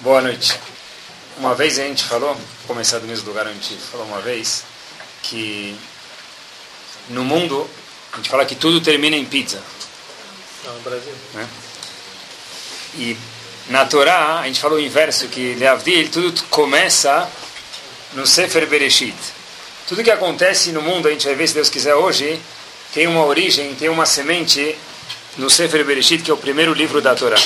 [0.00, 0.58] Boa noite.
[1.36, 4.22] Uma vez a gente falou, vou começar do mesmo lugar onde a gente falou uma
[4.22, 4.64] vez,
[5.22, 5.76] que
[7.10, 7.68] no mundo
[8.10, 9.62] a gente fala que tudo termina em pizza.
[10.64, 11.12] Não, no Brasil.
[11.34, 11.46] Né?
[12.94, 13.16] E
[13.68, 17.30] na Torá a gente falou o inverso, que Leavdil, tudo começa
[18.14, 19.14] no Sefer Bereshit.
[19.86, 22.40] Tudo que acontece no mundo, a gente vai ver se Deus quiser hoje,
[22.94, 24.78] tem uma origem, tem uma semente
[25.36, 27.36] no Sefer Bereshit, que é o primeiro livro da Torá.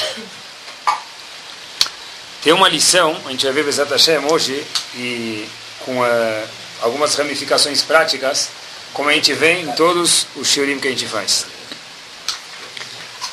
[2.45, 4.63] Tem uma lição, a gente vai ver Bezat Hashem hoje,
[4.96, 5.49] e
[5.82, 6.49] com uh,
[6.82, 8.51] algumas ramificações práticas,
[8.93, 11.46] como a gente vê em todos os shiurim que a gente faz.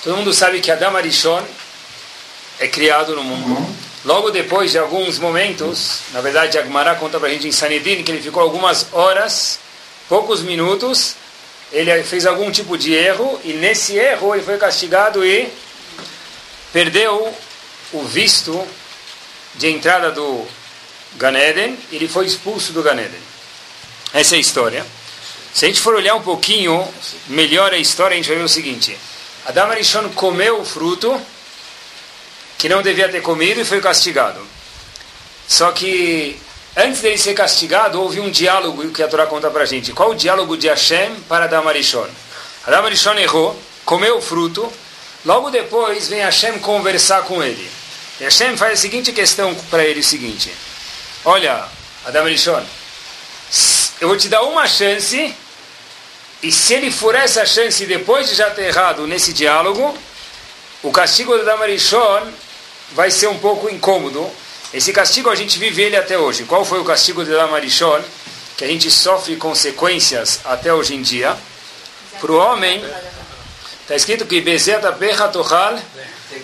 [0.01, 1.45] Todo mundo sabe que Adam Arishon
[2.57, 3.75] é criado no mundo.
[4.05, 8.11] Logo depois de alguns momentos, na verdade, Agmará conta para a gente em Sanedrin que
[8.13, 9.59] ele ficou algumas horas,
[10.07, 11.15] poucos minutos,
[11.73, 15.51] ele fez algum tipo de erro, e nesse erro ele foi castigado e
[16.71, 17.35] perdeu
[17.91, 18.65] o visto
[19.55, 20.47] de entrada do
[21.17, 23.19] Ganeden, ele foi expulso do Ganeden.
[24.13, 24.85] Essa é a história.
[25.53, 26.87] Se a gente for olhar um pouquinho
[27.27, 28.97] melhor a história, a gente vai ver o seguinte:
[29.45, 31.19] Adam Arishon comeu o fruto
[32.57, 34.39] que não devia ter comido e foi castigado.
[35.47, 36.39] Só que
[36.77, 39.91] antes dele ser castigado, houve um diálogo que a Torá conta para a gente.
[39.91, 42.07] Qual o diálogo de Hashem para Adam Arishon?
[42.65, 44.71] Adam Arishon errou, comeu o fruto,
[45.25, 47.80] logo depois vem Hashem conversar com ele.
[48.21, 50.53] E Hashem faz a seguinte questão para ele, o seguinte,
[51.25, 51.65] olha,
[52.05, 52.63] Adam Rishon,
[53.99, 55.35] eu vou te dar uma chance,
[56.43, 59.97] e se ele for essa chance depois de já ter errado nesse diálogo,
[60.83, 62.31] o castigo do Adam Rishon
[62.91, 64.29] vai ser um pouco incômodo.
[64.71, 66.43] Esse castigo a gente vive ele até hoje.
[66.43, 68.03] Qual foi o castigo de Adam Rishon?
[68.55, 71.35] Que a gente sofre consequências até hoje em dia.
[72.19, 72.85] Para o homem,
[73.81, 75.79] está escrito que Bezeta Becha Tochal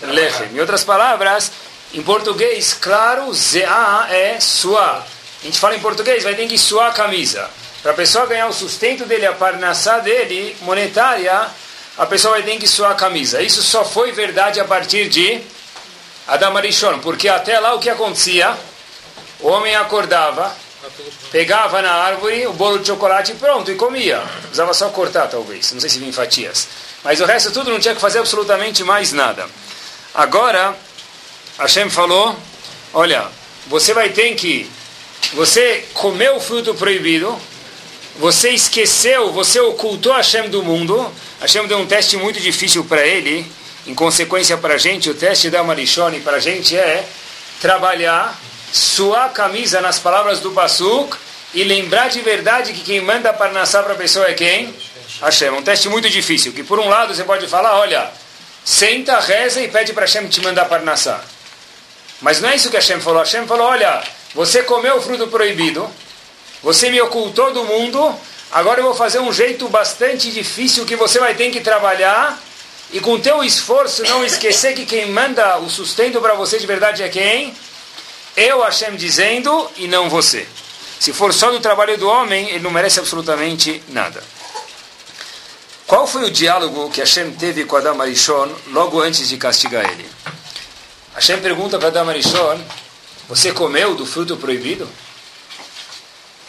[0.01, 0.47] Lechem.
[0.53, 1.51] Em outras palavras,
[1.93, 5.07] em português, claro, ZA é suar.
[5.41, 7.49] A gente fala em português, vai ter que suar a camisa.
[7.81, 11.47] Para a pessoa ganhar o sustento dele, a parnassá dele, monetária,
[11.97, 13.41] a pessoa vai ter que suar a camisa.
[13.41, 15.41] Isso só foi verdade a partir de
[16.27, 18.55] Adam Arishon, porque até lá o que acontecia?
[19.39, 20.53] O homem acordava,
[21.31, 24.21] pegava na árvore o bolo de chocolate e pronto, e comia.
[24.41, 25.71] Precisava só cortar, talvez.
[25.71, 26.67] Não sei se vinha em fatias.
[27.03, 29.47] Mas o resto tudo não tinha que fazer absolutamente mais nada.
[30.13, 30.75] Agora,
[31.57, 32.35] Hashem falou,
[32.93, 33.25] olha,
[33.67, 34.69] você vai ter que,
[35.33, 37.37] você comeu o fruto proibido,
[38.17, 43.45] você esqueceu, você ocultou Hashem do mundo, Hashem deu um teste muito difícil para ele,
[43.87, 47.07] em consequência para a gente, o teste da Marishone para a gente é
[47.61, 48.39] trabalhar,
[48.71, 51.17] suar a camisa nas palavras do Basuk
[51.53, 54.73] e lembrar de verdade que quem manda parnassá para a pessoa é quem?
[55.21, 55.49] Hashem.
[55.49, 58.11] Um teste muito difícil, que por um lado você pode falar, olha,
[58.63, 61.23] senta, reza e pede para Hashem te mandar parnassá.
[62.21, 63.19] Mas não é isso que Hashem falou.
[63.19, 65.87] Hashem falou: olha, você comeu o fruto proibido,
[66.61, 68.15] você me ocultou do mundo,
[68.51, 72.41] agora eu vou fazer um jeito bastante difícil que você vai ter que trabalhar
[72.91, 77.03] e com teu esforço não esquecer que quem manda o sustento para você de verdade
[77.03, 77.53] é quem?
[78.35, 80.47] Eu, Hashem, dizendo e não você.
[80.99, 84.23] Se for só do trabalho do homem, ele não merece absolutamente nada.
[85.85, 90.05] Qual foi o diálogo que Hashem teve com Adam Arishon logo antes de castigar ele?
[91.17, 92.59] Hashem pergunta para Adam Arishon,
[93.27, 94.87] você comeu do fruto proibido?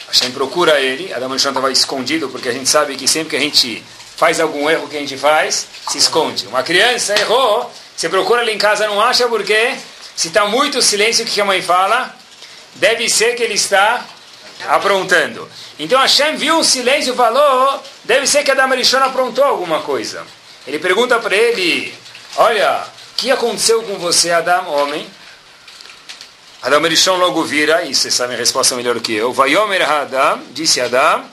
[0.08, 3.40] Hashem procura ele, Adam Arishon estava escondido, porque a gente sabe que sempre que a
[3.40, 3.82] gente
[4.14, 6.46] faz algum erro que a gente faz, se esconde.
[6.48, 9.74] Uma criança errou, você procura ali em casa, não acha porque
[10.14, 12.14] se está muito silêncio, o que a mãe fala?
[12.74, 14.04] Deve ser que ele está
[14.68, 15.48] aprontando.
[15.78, 20.26] Então Hashem viu um silêncio e falou, deve ser que Adam Arishon aprontou alguma coisa.
[20.66, 21.94] Ele pergunta para ele,
[22.36, 25.04] olha, que aconteceu com você, Adam, homem?
[26.62, 29.32] Adam Erishon logo vira, e você sabe a resposta melhor que eu.
[29.32, 31.24] Vayomer Adam, disse Adam,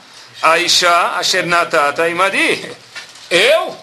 [0.42, 2.72] Aisha Asher Natata Imadi.
[3.30, 3.76] Eu?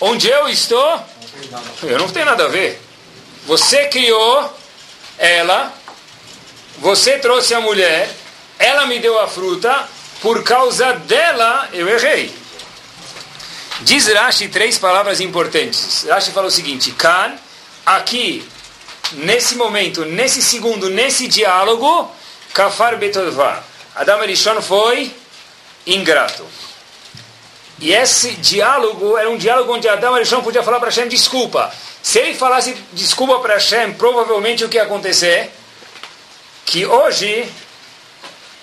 [0.00, 0.98] Onde eu estou?
[1.82, 2.80] Eu não tenho nada a ver.
[3.46, 4.50] Você criou
[5.18, 5.70] ela,
[6.78, 8.08] você trouxe a mulher,
[8.58, 9.86] ela me deu a fruta,
[10.22, 12.34] por causa dela eu errei.
[13.82, 16.04] Diz Rashi três palavras importantes.
[16.08, 17.34] Rashi fala o seguinte: Kan,
[17.84, 18.46] aqui,
[19.12, 22.10] nesse momento, nesse segundo, nesse diálogo,
[22.52, 23.62] Kafar Betodva.
[23.94, 25.14] Adam Elishon foi
[25.86, 26.46] ingrato.
[27.78, 31.72] E esse diálogo era um diálogo onde Adam Elishon podia falar para Hashem desculpa.
[32.02, 35.50] Se ele falasse desculpa para Hashem, provavelmente o que ia acontecer?
[36.64, 37.48] Que hoje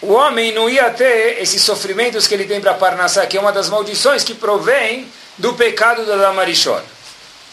[0.01, 3.51] o homem não ia ter esses sofrimentos que ele tem para Parnassá, que é uma
[3.51, 5.07] das maldições que provém
[5.37, 6.81] do pecado do Adam Arishon.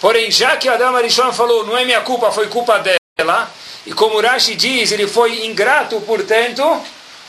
[0.01, 3.51] Porém, já que Adam Arishon falou, não é minha culpa, foi culpa dela,
[3.85, 6.63] E como Rashi diz, ele foi ingrato, portanto,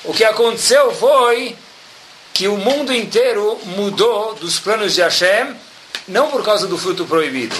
[0.03, 1.55] o que aconteceu foi
[2.33, 5.55] que o mundo inteiro mudou dos planos de Hashem,
[6.07, 7.55] não por causa do fruto proibido.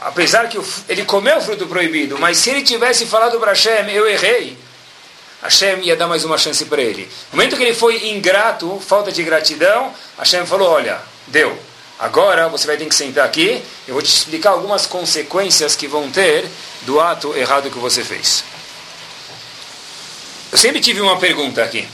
[0.00, 0.58] Apesar que
[0.88, 4.56] ele comeu o fruto proibido, mas se ele tivesse falado para Hashem, eu errei,
[5.42, 7.08] Hashem ia dar mais uma chance para ele.
[7.30, 11.56] No momento que ele foi ingrato, falta de gratidão, Hashem falou: Olha, deu.
[11.98, 16.10] Agora você vai ter que sentar aqui, eu vou te explicar algumas consequências que vão
[16.10, 16.46] ter
[16.82, 18.44] do ato errado que você fez.
[20.52, 21.88] Eu sempre tive uma pergunta aqui.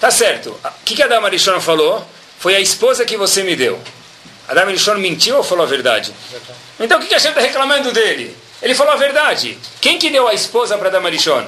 [0.00, 2.06] Tá certo, o que, que Adam Arishon falou?
[2.38, 3.80] Foi a esposa que você me deu.
[4.46, 6.14] Adam Arishon mentiu ou falou a verdade?
[6.78, 8.36] Então o que, que Hashem está reclamando dele?
[8.62, 9.58] Ele falou a verdade.
[9.80, 11.44] Quem que deu a esposa para Adam Arishon?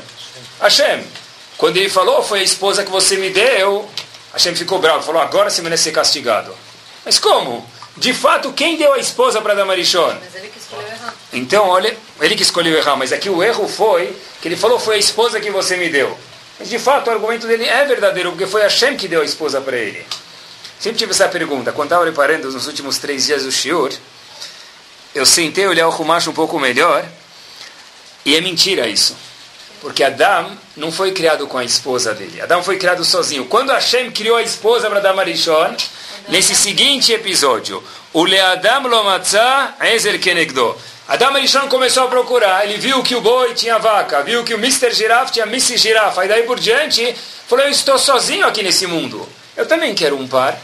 [0.61, 1.05] Hashem.
[1.57, 3.89] Quando ele falou, foi a esposa que você me deu,
[4.33, 6.55] Hashem ficou bravo, falou, agora você merece ser castigado.
[7.05, 7.67] Mas como?
[7.97, 10.19] De fato, quem deu a esposa para Damarishon?
[10.21, 11.15] Mas ele que escolheu errar.
[11.33, 14.97] Então, olha, ele que escolheu errar, mas aqui o erro foi que ele falou, foi
[14.97, 16.17] a esposa que você me deu.
[16.59, 19.61] Mas de fato, o argumento dele é verdadeiro, porque foi Hashem que deu a esposa
[19.61, 20.05] para ele.
[20.79, 21.73] Sempre tive essa pergunta.
[21.73, 23.93] Quando estava preparando nos últimos três dias do Shiur,
[25.15, 27.03] eu sentei olhar o Rumash um pouco melhor,
[28.25, 29.17] e é mentira isso.
[29.87, 32.41] Porque Adão não foi criado com a esposa dele.
[32.41, 33.45] Adão foi criado sozinho.
[33.45, 35.77] Quando Hashem criou a esposa para Adam Arishon,
[36.29, 37.81] nesse seguinte episódio,
[38.13, 40.77] o Leadam Lomatzah Ezer Kenegdo.
[41.07, 44.59] Adam Arishon começou a procurar, ele viu que o boi tinha vaca, viu que o
[44.59, 44.93] Mr.
[44.93, 47.15] Giraffe tinha Miss Girafa, e daí por diante,
[47.47, 49.25] falou, eu estou sozinho aqui nesse mundo.
[49.57, 50.59] Eu também quero um par.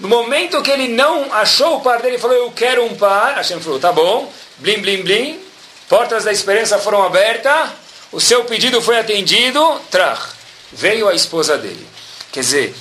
[0.00, 3.36] No momento que ele não achou o par dele, ele falou, eu quero um par.
[3.36, 5.40] Hashem falou, tá bom, blim, blim, blim.
[5.88, 7.78] Portas da esperança foram abertas
[8.12, 10.30] o seu pedido foi atendido, trach,
[10.72, 11.86] veio a esposa dele.
[12.32, 12.74] Quer dizer,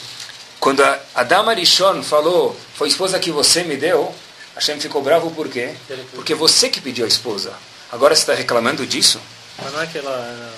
[0.60, 4.14] quando a Adam Arishon falou, foi a esposa que você me deu,
[4.56, 5.74] Hashem ficou bravo por quê?
[6.14, 7.54] Porque você que pediu a esposa.
[7.92, 9.20] Agora você está reclamando disso?
[9.58, 10.52] Mas não é que ela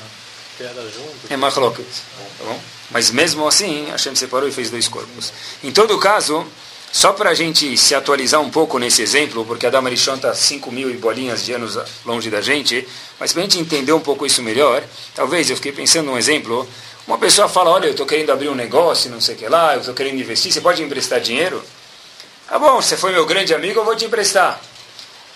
[0.59, 1.15] era junto?
[1.29, 1.85] É machloket.
[2.37, 2.59] Tá bom?
[2.89, 5.31] Mas mesmo assim, Hashem separou e fez dois corpos.
[5.63, 6.45] Em todo caso,
[6.91, 10.69] só para a gente se atualizar um pouco nesse exemplo, porque Adam Arishon está 5
[10.71, 12.85] mil e bolinhas de anos longe da gente,
[13.17, 14.83] mas para a gente entender um pouco isso melhor,
[15.15, 16.67] talvez eu fiquei pensando num exemplo.
[17.07, 19.73] Uma pessoa fala: Olha, eu estou querendo abrir um negócio, não sei o que lá,
[19.73, 21.63] eu estou querendo investir, você pode emprestar dinheiro?
[22.47, 24.59] Tá bom, você foi meu grande amigo, eu vou te emprestar.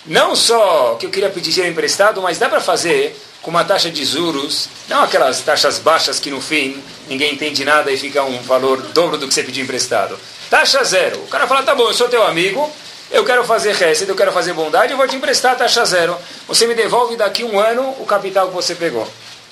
[0.05, 3.89] Não só que eu queria pedir dinheiro emprestado, mas dá para fazer com uma taxa
[3.89, 8.41] de juros, não aquelas taxas baixas que no fim ninguém entende nada e fica um
[8.41, 10.19] valor dobro do que você pediu emprestado.
[10.49, 11.19] Taxa zero.
[11.19, 12.71] O cara fala, tá bom, eu sou teu amigo,
[13.11, 16.17] eu quero fazer receita, eu quero fazer bondade, eu vou te emprestar taxa zero.
[16.47, 19.07] Você me devolve daqui um ano o capital que você pegou.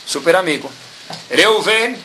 [0.06, 0.72] Super amigo.
[1.30, 1.98] Reuven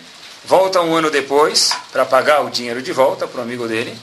[0.44, 3.96] volta um ano depois para pagar o dinheiro de volta para o amigo dele.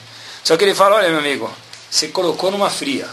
[0.44, 1.52] Só que ele fala, olha meu amigo,
[1.90, 3.08] você colocou numa fria.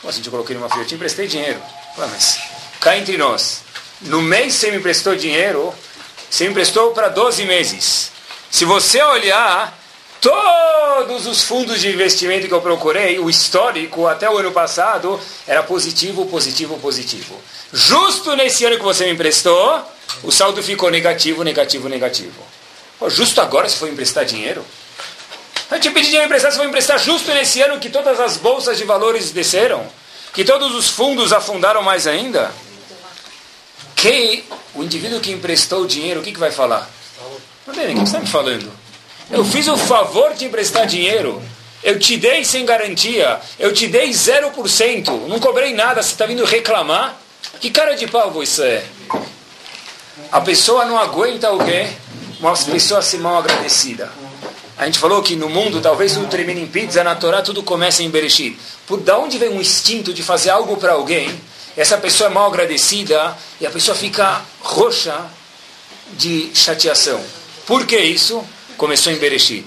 [0.00, 0.82] Como assim eu coloquei numa fria?
[0.82, 1.60] Eu te emprestei dinheiro.
[1.94, 2.38] Fala, mas
[2.80, 3.62] cá entre nós,
[4.02, 5.74] no mês você me emprestou dinheiro,
[6.30, 8.12] você me emprestou para 12 meses.
[8.50, 9.77] Se você olhar,
[10.20, 15.62] Todos os fundos de investimento que eu procurei, o histórico até o ano passado, era
[15.62, 17.40] positivo, positivo, positivo.
[17.72, 19.80] Justo nesse ano que você me emprestou,
[20.22, 22.42] o saldo ficou negativo, negativo, negativo.
[22.98, 24.64] Pô, justo agora você foi emprestar dinheiro?
[25.70, 28.78] Eu te pedi dinheiro emprestado, você foi emprestar justo nesse ano que todas as bolsas
[28.78, 29.86] de valores desceram?
[30.32, 32.50] Que todos os fundos afundaram mais ainda?
[33.94, 34.44] Que
[34.74, 36.88] o indivíduo que emprestou o dinheiro, o que, que vai falar?
[37.66, 38.77] Não, o que você está me falando?
[39.30, 41.42] Eu fiz o favor de emprestar dinheiro.
[41.82, 43.40] Eu te dei sem garantia.
[43.58, 45.28] Eu te dei 0%.
[45.28, 46.02] Não cobrei nada.
[46.02, 47.20] Você está vindo reclamar?
[47.60, 48.86] Que cara de pau você é?
[50.32, 51.88] A pessoa não aguenta o quê?
[52.40, 54.10] Uma pessoa assim mal agradecida.
[54.76, 58.02] A gente falou que no mundo, talvez tudo termine em pizza, na Torá tudo começa
[58.02, 58.56] em Bereshit.
[58.86, 61.28] Por da onde vem um instinto de fazer algo para alguém?
[61.76, 65.16] Essa pessoa é mal agradecida e a pessoa fica roxa
[66.12, 67.20] de chateação.
[67.66, 68.44] Por que isso?
[68.78, 69.66] Começou em Bereshit.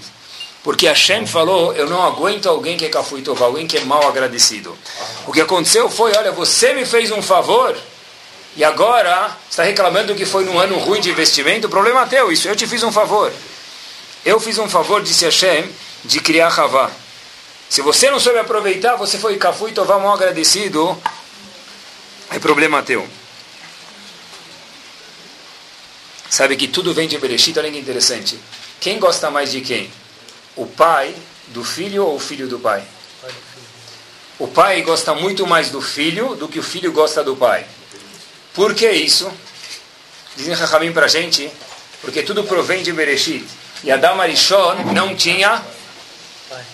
[0.63, 4.77] Porque Hashem falou, eu não aguento alguém que é cafuitova, alguém que é mal agradecido.
[5.27, 7.77] O que aconteceu foi, olha, você me fez um favor
[8.55, 12.31] e agora está reclamando que foi num ano ruim de investimento, o problema é teu,
[12.31, 13.31] isso, eu te fiz um favor.
[14.23, 15.69] Eu fiz um favor, disse Hashem,
[16.05, 16.91] de criar Havá.
[17.67, 21.01] Se você não soube aproveitar, você foi cafuitova mal agradecido,
[22.29, 23.07] é problema teu.
[26.29, 28.39] Sabe que tudo vem de Bereshit, olha que interessante.
[28.81, 29.89] Quem gosta mais de quem?
[30.55, 31.15] O pai
[31.47, 32.83] do filho ou o filho do pai?
[34.37, 37.65] O pai gosta muito mais do filho do que o filho gosta do pai.
[38.53, 39.31] Por que isso?
[40.35, 41.49] Dizem Rahamim para a gente,
[42.01, 43.45] porque tudo provém de Bereshit.
[43.83, 45.63] E Adam Arishon não tinha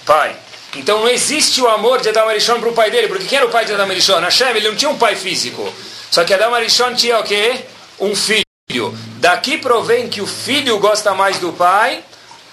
[0.05, 0.35] pai.
[0.75, 3.47] Então não existe o amor de Adam Arishon para o pai dele, porque quem era
[3.47, 4.19] o pai de Adam Arishon?
[4.19, 5.71] Hashem, ele não tinha um pai físico.
[6.09, 7.65] Só que Adam Arishon tinha o quê?
[7.99, 8.97] um filho.
[9.17, 12.03] Daqui provém que o filho gosta mais do pai,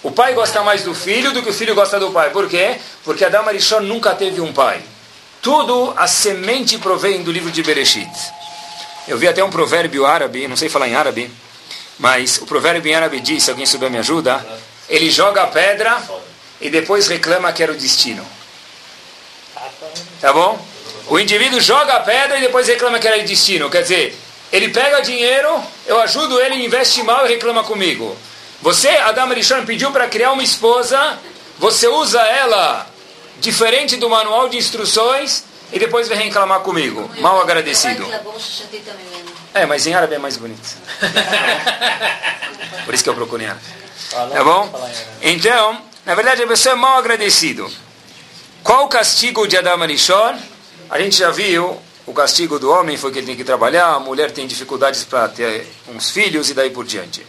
[0.02, 2.30] o pai gosta mais do filho do que o filho gosta do pai.
[2.30, 2.76] Por quê?
[3.04, 4.80] Porque Adam Arishon nunca teve um pai.
[5.42, 8.11] Tudo a semente provém do livro de Bereshit.
[9.06, 11.30] Eu vi até um provérbio árabe, não sei falar em árabe,
[11.99, 14.44] mas o provérbio em árabe diz, se alguém souber me ajuda,
[14.88, 16.02] ele joga a pedra
[16.62, 18.26] e depois reclama que era o destino.
[20.18, 20.59] Tá bom?
[21.09, 23.68] O indivíduo joga a pedra e depois reclama que era o destino.
[23.68, 24.18] Quer dizer,
[24.53, 28.17] ele pega dinheiro, eu ajudo ele, investe mal e reclama comigo.
[28.63, 31.19] Você, Adam Rishon, pediu para criar uma esposa,
[31.59, 32.87] você usa ela
[33.41, 37.11] diferente do manual de instruções e depois vem reclamar comigo.
[37.19, 38.07] Mal agradecido.
[39.53, 40.77] É, mas em árabe é mais bonito.
[42.85, 43.65] Por isso que eu procuro em árabe.
[44.11, 44.73] Tá bom?
[45.21, 47.71] Então, na verdade, a pessoa é mal agradecido.
[48.63, 50.39] Qual o castigo de Adam Arishon?
[50.89, 53.99] A gente já viu o castigo do homem foi que ele tem que trabalhar, a
[53.99, 57.27] mulher tem dificuldades para ter uns filhos e daí por diante.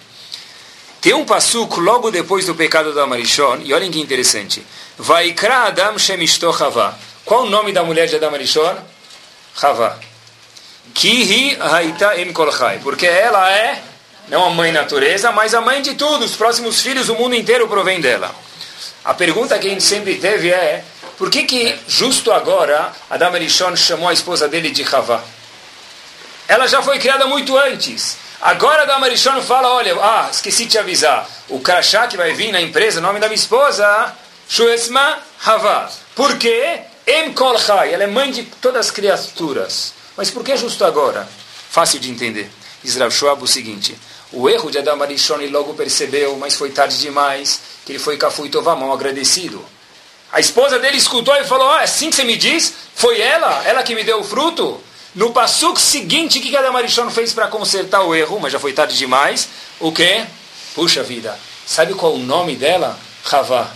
[0.99, 4.65] Tem um passuco logo depois do pecado da Marishon, e olhem que interessante.
[4.97, 6.97] Vaikra Adam Shemishto Chava.
[7.23, 8.75] Qual o nome da mulher de Adam Marishon?
[9.55, 9.99] Chava.
[10.93, 12.79] Kihi Haita Em Kolchai.
[12.79, 13.81] Porque ela é,
[14.27, 16.25] não a mãe natureza, mas a mãe de tudo.
[16.25, 18.33] Os próximos filhos, o mundo inteiro provém dela.
[19.03, 20.83] A pergunta que a gente sempre teve é,
[21.17, 25.23] por que que justo agora Adam Elishon chamou a esposa dele de Havá?
[26.47, 28.17] Ela já foi criada muito antes.
[28.41, 31.27] Agora Adam Elishon fala, olha, ah, esqueci de te avisar.
[31.49, 34.13] O crachá que vai vir na empresa, nome da minha esposa,
[34.47, 35.89] Shuesma Havá.
[36.13, 36.81] Por quê?
[37.07, 37.33] Em
[37.91, 39.93] ela é mãe de todas as criaturas.
[40.17, 41.27] Mas por que justo agora?
[41.69, 42.49] Fácil de entender.
[42.83, 43.97] Diz Rav Shoab o seguinte,
[44.31, 48.17] o erro de Adam Arishon ele logo percebeu, mas foi tarde demais, que ele foi
[48.17, 49.63] Kafui Tová, mal agradecido.
[50.31, 52.73] A esposa dele escutou e falou, oh, é assim que você me diz?
[52.95, 53.63] Foi ela?
[53.65, 54.81] Ela que me deu o fruto?
[55.13, 58.39] No passuco seguinte, o que Adam Arishon fez para consertar o erro?
[58.39, 59.47] Mas já foi tarde demais.
[59.79, 60.25] O quê?
[60.73, 62.99] Puxa vida, sabe qual o nome dela?
[63.31, 63.71] Havá.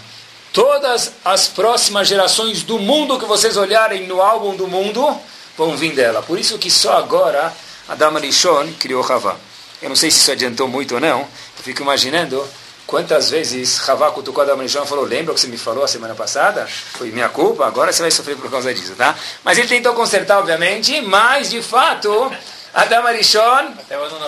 [0.52, 5.18] Todas as próximas gerações do mundo que vocês olharem no álbum do mundo
[5.58, 6.22] vão vir dela.
[6.22, 7.54] Por isso que só agora
[7.88, 9.38] Adam Arishon criou Havá.
[9.82, 11.20] Eu não sei se isso adiantou muito ou não.
[11.20, 12.46] Eu fico imaginando
[12.90, 15.88] quantas vezes Havá cutucou Adam Arishon e falou, lembra o que você me falou a
[15.88, 16.68] semana passada?
[16.68, 19.16] Foi minha culpa, agora você vai sofrer por causa disso, tá?
[19.44, 22.32] Mas ele tentou consertar, obviamente, mas de fato...
[22.72, 23.74] Adam Arishon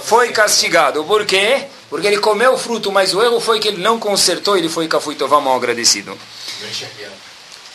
[0.04, 1.04] foi castigado.
[1.04, 1.64] Por quê?
[1.90, 4.88] Porque ele comeu o fruto, mas o erro foi que ele não consertou, ele foi
[4.88, 6.18] Kafuitová mal agradecido.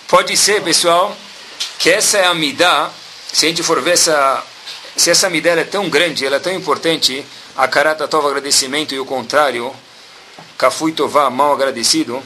[0.08, 1.16] Pode ser, pessoal,
[1.78, 2.90] que essa é a midá,
[3.32, 4.42] se a gente for ver essa,
[4.96, 7.24] se essa midá é tão grande, ela é tão importante,
[7.56, 9.72] a karata tova agradecimento e o contrário,
[10.56, 12.22] Kafuitová mal agradecido,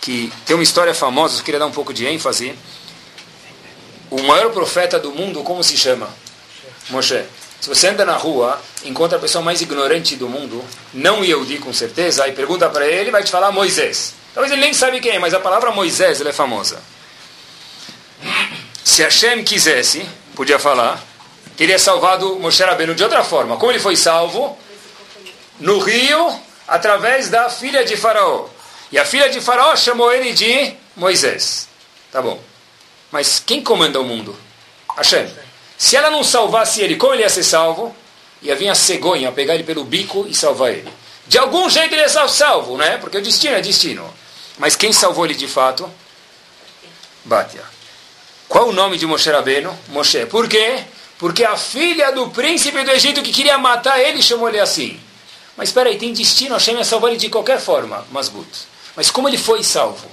[0.00, 2.54] que tem uma história famosa, eu queria dar um pouco de ênfase.
[4.10, 6.08] O maior profeta do mundo, como se chama?
[6.90, 7.24] Moshe.
[7.60, 11.72] Se você anda na rua, encontra a pessoa mais ignorante do mundo, não Yehudi com
[11.72, 14.14] certeza, e pergunta para ele, vai te falar Moisés.
[14.34, 16.80] Talvez ele nem sabe quem é, mas a palavra Moisés é famosa.
[18.84, 21.02] Se Hashem quisesse, podia falar,
[21.56, 23.56] teria salvado Moshe Rabbeinu de outra forma.
[23.56, 24.56] Como ele foi salvo?
[25.58, 28.46] No rio, através da filha de Faraó.
[28.90, 31.68] E a filha de Faraó chamou ele de Moisés.
[32.10, 32.40] Tá bom.
[33.10, 34.36] Mas quem comanda o mundo?
[34.96, 35.28] Hashem.
[35.76, 37.94] Se ela não salvasse ele, como ele ia ser salvo?
[38.42, 40.92] Ia vir a cegonha, pegar ele pelo bico e salvar ele.
[41.26, 42.98] De algum jeito ele ia ser salvo, né?
[42.98, 44.08] Porque o destino é destino.
[44.58, 45.90] Mas quem salvou ele de fato?
[47.24, 47.64] Batia.
[48.48, 49.76] Qual o nome de Moshe Rabbeinu?
[49.88, 50.24] Moshe.
[50.26, 50.84] Por quê?
[51.18, 55.00] Porque a filha do príncipe do Egito que queria matar ele chamou ele assim.
[55.56, 58.46] Mas espera aí, tem destino, Hashem ia salvar ele de qualquer forma, Masgut.
[58.94, 60.06] Mas como ele foi salvo?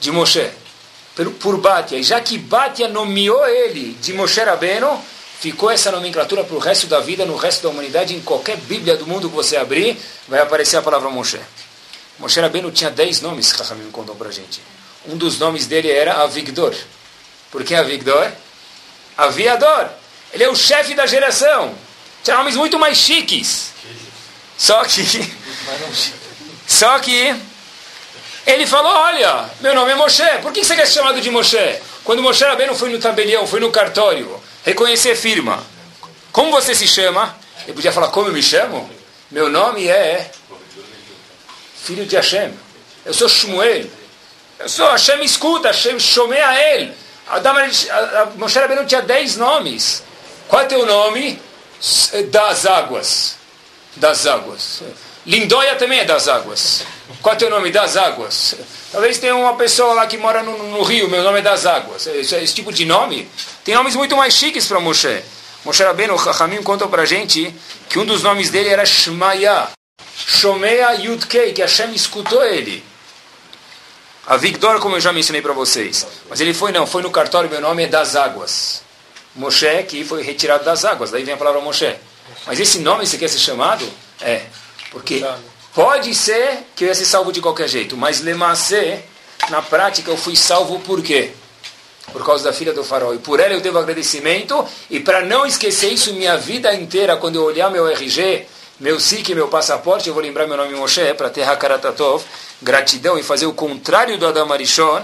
[0.00, 0.50] De Moshe
[1.40, 1.98] por Batia.
[1.98, 5.02] E já que Batia nomeou ele de Moshe Rabbeinu,
[5.40, 8.96] ficou essa nomenclatura para o resto da vida, no resto da humanidade, em qualquer Bíblia
[8.96, 9.96] do mundo que você abrir,
[10.28, 11.40] vai aparecer a palavra Moshe.
[12.18, 14.60] Moshe Rabbeinu tinha dez nomes, Rahamim contou para a gente.
[15.06, 16.74] Um dos nomes dele era Avigdor.
[17.50, 18.30] Por que Avigdor?
[19.16, 19.88] Aviador.
[20.32, 21.74] Ele é o chefe da geração.
[22.22, 23.72] Tinha nomes muito mais chiques.
[24.58, 25.34] Só que...
[26.66, 27.34] Só que
[28.46, 31.80] ele falou, olha, meu nome é Moshe, por que você quer ser chamado de Moshe?
[32.04, 35.64] Quando Moshe não foi no tabelião, foi no cartório, reconhecer firma.
[36.30, 37.36] Como você se chama?
[37.64, 38.88] Ele podia falar, como eu me chamo?
[39.30, 40.30] Meu nome é
[41.82, 42.52] filho de Hashem.
[43.04, 43.86] Eu sou Shmuel.
[44.58, 46.94] Eu sou Hashem escuta, Hashem chomei a ele.
[48.36, 50.04] Moshe Rabbeinu tinha dez nomes.
[50.46, 51.40] Qual é teu nome?
[52.30, 53.35] Das águas.
[53.96, 54.82] Das águas.
[55.26, 56.84] Lindóia também é das águas.
[57.20, 57.70] Qual é o teu nome?
[57.70, 58.54] Das águas.
[58.92, 62.06] Talvez tenha uma pessoa lá que mora no, no Rio, meu nome é das águas.
[62.06, 63.28] Esse, esse, tipo de nome.
[63.64, 65.22] Tem nomes muito mais chiques para Moshe.
[65.64, 67.52] Moshe Rabbeinu, o Chachamim contou para gente
[67.88, 69.68] que um dos nomes dele era Shmaya,
[70.16, 72.84] Shomea Yudkei, que Hashem escutou ele.
[74.26, 76.06] A Victor, como eu já mencionei para vocês.
[76.28, 78.82] Mas ele foi, não, foi no cartório, meu nome é das águas.
[79.34, 81.96] Moshe, que foi retirado das águas, daí vem a palavra Moshe.
[82.46, 83.86] Mas esse nome você quer ser chamado?
[84.20, 84.42] É,
[84.90, 85.24] porque
[85.74, 89.00] pode ser que eu ia ser salvo de qualquer jeito, mas Lemacê,
[89.50, 91.32] na prática, eu fui salvo por quê?
[92.12, 93.14] por causa da filha do farol.
[93.14, 94.66] E por ela eu devo agradecimento.
[94.88, 98.46] E para não esquecer isso minha vida inteira, quando eu olhar meu RG,
[98.78, 102.24] meu SIC, meu passaporte, eu vou lembrar meu nome Moshe, para ter Hakaratatov,
[102.60, 105.02] gratidão e fazer o contrário do Adam Arishon,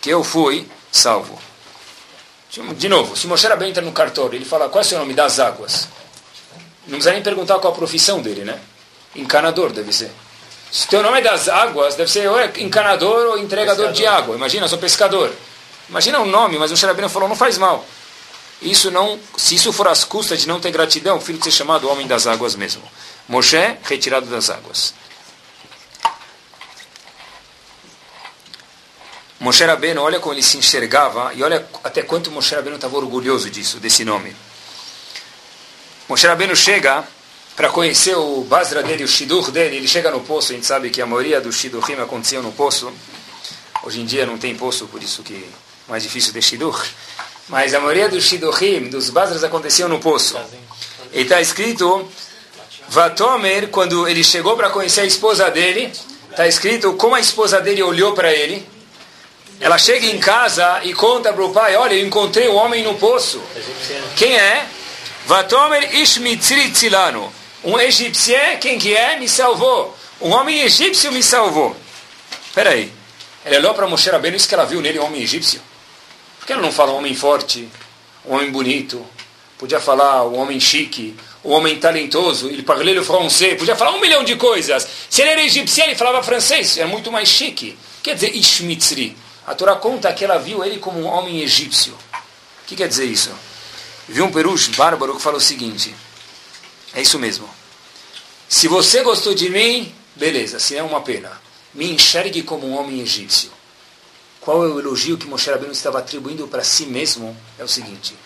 [0.00, 1.38] que eu fui salvo.
[2.76, 5.14] De novo, se Moshe bem entra no cartório, ele fala, qual é o seu nome
[5.14, 5.88] das águas?
[6.86, 8.58] Não precisa nem perguntar qual a profissão dele, né?
[9.14, 10.10] Encanador deve ser.
[10.70, 13.92] Se teu nome é das águas, deve ser ou é encanador ou entregador pescador.
[13.92, 14.36] de água.
[14.36, 15.32] Imagina, sou pescador.
[15.88, 17.84] Imagina um nome, mas o Xerabino falou, não faz mal.
[18.60, 21.50] Isso não, se isso for às custas de não ter gratidão, o filho de ser
[21.50, 22.82] chamado homem das águas mesmo.
[23.28, 24.94] Moshe, retirado das águas.
[29.38, 33.50] Moshe Rabbeinu, olha como ele se enxergava e olha até quanto Moshe Rabbeinu estava orgulhoso
[33.50, 34.34] disso, desse nome.
[36.08, 37.02] Moshe Rabbeinu chega
[37.56, 40.88] para conhecer o Basra dele, o Shidur dele, ele chega no poço, a gente sabe
[40.88, 42.92] que a maioria dos Shidurim aconteciam no poço.
[43.82, 45.48] Hoje em dia não tem poço, por isso que
[45.88, 46.80] mais difícil de Shidur.
[47.48, 50.38] Mas a maioria dos Shidurim, dos Basras, aconteciam no poço.
[51.12, 52.08] E está escrito,
[52.88, 55.92] Vatomer, quando ele chegou para conhecer a esposa dele,
[56.30, 58.64] está escrito como a esposa dele olhou para ele.
[59.58, 62.94] Ela chega em casa e conta para o pai, olha, eu encontrei um homem no
[62.94, 63.42] poço.
[64.14, 64.68] Quem é?
[65.26, 67.32] Vatomer Ishmitzri Tzilano.
[67.64, 69.18] Um egípcio, quem que é?
[69.18, 69.92] Me salvou.
[70.20, 71.76] Um homem egípcio me salvou.
[72.46, 72.92] Espera aí.
[73.44, 75.60] Ele olhou para Moshe Rabbeinu disse que ela viu nele um homem egípcio.
[76.38, 77.68] Por que ela não fala um homem forte,
[78.24, 79.04] um homem bonito?
[79.58, 84.22] Podia falar um homem chique, um homem talentoso, ele parlait francês, podia falar um milhão
[84.22, 84.86] de coisas.
[85.10, 87.76] Se ele era egípcio, ele falava francês, era muito mais chique.
[88.00, 89.16] Quer dizer, Ishmitzri.
[89.44, 91.94] A Torá conta que ela viu ele como um homem egípcio.
[91.94, 93.32] O que quer dizer isso?
[94.08, 95.94] Viu um peruche bárbaro que falou o seguinte:
[96.94, 97.48] é isso mesmo.
[98.48, 103.00] Se você gostou de mim, beleza, se é uma pena me enxergue como um homem
[103.00, 103.50] egípcio.
[104.40, 107.36] Qual é o elogio que Moshe Rabbeinu estava atribuindo para si mesmo?
[107.58, 108.16] É o seguinte: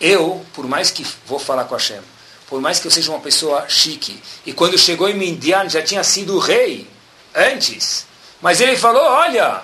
[0.00, 2.00] eu, por mais que vou falar com Hashem,
[2.48, 6.02] por mais que eu seja uma pessoa chique, e quando chegou em Midian já tinha
[6.02, 6.88] sido rei
[7.34, 8.06] antes,
[8.40, 9.62] mas ele falou: olha,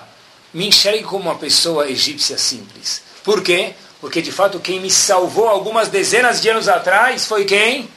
[0.53, 3.01] me enxergue como uma pessoa egípcia simples.
[3.23, 3.73] Por quê?
[4.01, 7.87] Porque de fato quem me salvou algumas dezenas de anos atrás foi quem?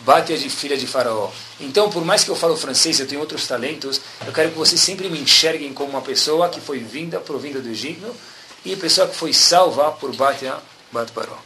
[0.00, 1.30] Bate de filha de Faraó.
[1.60, 4.80] Então, por mais que eu falo francês, eu tenho outros talentos, eu quero que vocês
[4.80, 8.14] sempre me enxerguem como uma pessoa que foi vinda, provinda do Egito,
[8.64, 10.56] e pessoa que foi salva por Batia
[10.90, 11.38] Bat Paró.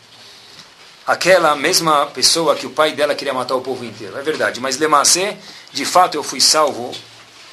[1.06, 4.16] Aquela mesma pessoa que o pai dela queria matar o povo inteiro.
[4.18, 5.36] É verdade, mas Lemacê,
[5.72, 6.94] de fato eu fui salvo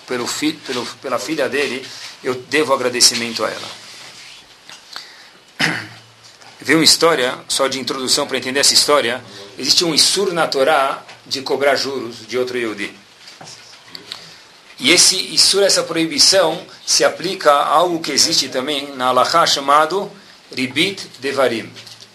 [0.07, 1.85] pelo, fi, pelo, pela filha dele,
[2.23, 3.84] eu devo agradecimento a ela.
[6.65, 9.23] Vê uma história, só de introdução para entender essa história.
[9.55, 12.91] Existe um Isur na Torá de cobrar juros de outro Yehudi.
[14.79, 20.11] E esse Isur, essa proibição, se aplica a algo que existe também na Halachá chamado
[20.51, 21.71] Ribit Devarim.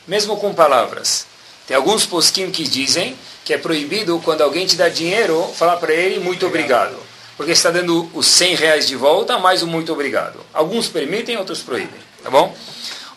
[0.08, 1.26] Mesmo com palavras.
[1.68, 5.94] Tem alguns posquim que dizem que é proibido quando alguém te dá dinheiro, falar para
[5.94, 6.96] ele muito obrigado.
[7.36, 10.40] Porque está dando os 100 reais de volta, mais o muito obrigado.
[10.52, 12.00] Alguns permitem, outros proíbem.
[12.20, 12.52] Tá bom?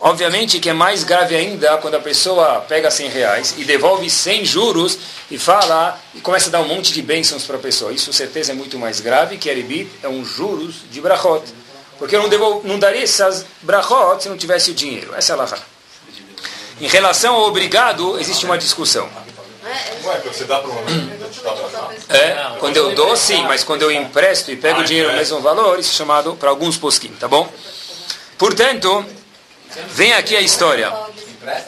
[0.06, 4.44] Obviamente que é mais grave ainda quando a pessoa pega 100 reais e devolve 100
[4.44, 5.00] juros
[5.32, 7.94] e fala e começa a dar um monte de bênçãos para a pessoa.
[7.94, 11.46] Isso, certeza, é muito mais grave que Eribit é um juros de brachot.
[11.98, 15.16] Porque eu não, devolvo, não daria essas brachot se não tivesse o dinheiro.
[15.16, 15.58] Essa é a lahá.
[16.82, 19.10] Em relação ao obrigado, existe uma discussão.
[20.04, 20.70] Ué, você dá para
[22.10, 25.40] É, quando eu dou, sim, mas quando eu empresto e pego o dinheiro no mesmo
[25.40, 27.50] valor, isso é chamado para alguns posquim, tá bom?
[28.38, 29.06] Portanto,
[29.94, 30.92] Vem aqui a história.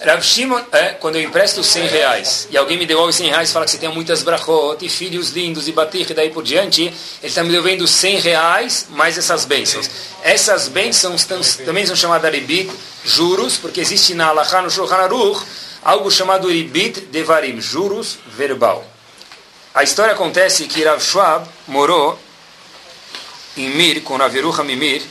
[0.05, 3.65] Rav Shimon, é, quando eu empresto 100 reais e alguém me devolve 100 reais fala
[3.65, 6.93] que você tem muitas brachot e filhos lindos e batir e daí por diante, ele
[7.23, 9.89] está me devolvendo 100 reais mais essas bênçãos.
[10.23, 11.27] Essas bênçãos
[11.65, 12.71] também são chamadas ribit,
[13.03, 15.43] juros, porque existe na Alachá, no Shulchan Aruch,
[15.83, 18.85] algo chamado ribit devarim, juros verbal.
[19.73, 22.17] A história acontece que Rav Schwab morou
[23.57, 25.01] em Mir, com Rav Yerucham Mir,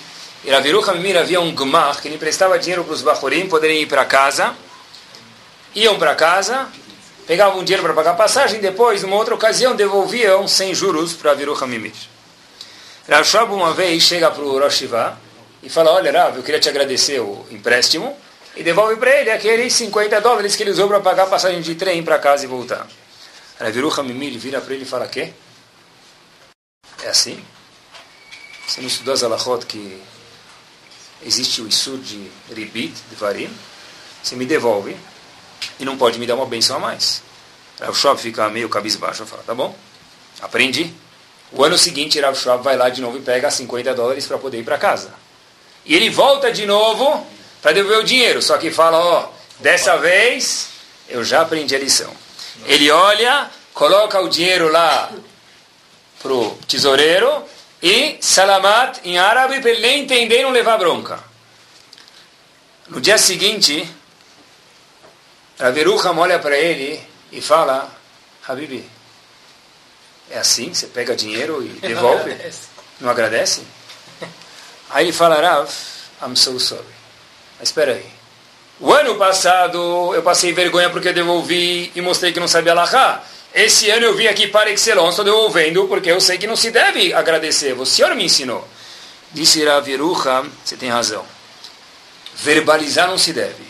[0.44, 3.87] e Raviru Hamimir havia um gmar que ele emprestava dinheiro para os Bahurim poderem ir
[3.87, 4.54] para casa.
[5.74, 6.68] Iam para casa,
[7.26, 11.94] pegavam dinheiro para pagar passagem, depois, numa outra ocasião, devolviam sem juros para Raviru Hamimir.
[13.09, 14.85] Rav Shab uma vez chega para o Rosh
[15.62, 18.16] e fala, olha Rav, eu queria te agradecer o empréstimo,
[18.54, 22.02] e devolve para ele aqueles 50 dólares que ele usou para pagar passagem de trem
[22.02, 22.87] para casa e voltar.
[23.59, 25.33] Raviru Hamimil vira para ele e fala, quê?
[27.02, 27.42] É assim?
[28.66, 30.00] Você não estudou as alahot que
[31.22, 33.50] existe o Isur de Ribit, de Varim?
[34.22, 34.96] Você me devolve
[35.79, 37.22] e não pode me dar uma benção a mais.
[37.88, 39.77] O Schwab fica meio cabisbaixo e fala, tá bom,
[40.40, 40.92] aprendi.
[41.53, 44.61] O ano seguinte, Rav Schwab vai lá de novo e pega 50 dólares para poder
[44.61, 45.12] ir para casa.
[45.85, 47.27] E ele volta de novo
[47.61, 48.40] para devolver o dinheiro.
[48.40, 49.29] Só que fala, ó,
[49.61, 50.68] dessa vez
[51.09, 52.12] eu já aprendi a lição.
[52.66, 55.12] Ele olha, coloca o dinheiro lá
[56.22, 57.44] pro tesoureiro
[57.85, 61.23] e salamat em árabe para ele nem entender e não levar bronca.
[62.88, 63.87] No dia seguinte,
[65.59, 66.99] a Verucham olha para ele
[67.31, 67.94] e fala,
[68.49, 68.88] Habibi,
[70.31, 70.73] é assim?
[70.73, 72.31] Você pega dinheiro e devolve?
[72.31, 72.61] Não agradece?
[73.01, 73.62] Não agradece?
[74.88, 75.70] Aí ele fala, Rav,
[76.23, 76.85] I'm so sorry.
[77.59, 78.07] Mas espera aí.
[78.81, 83.23] O ano passado eu passei vergonha porque eu devolvi e mostrei que não sabia alahá.
[83.55, 86.71] Esse ano eu vim aqui para excelência, estou devolvendo porque eu sei que não se
[86.71, 87.73] deve agradecer.
[87.79, 88.67] O senhor me ensinou.
[89.33, 91.25] Disse Rav Yerucha, você tem razão.
[92.35, 93.62] Verbalizar não se deve.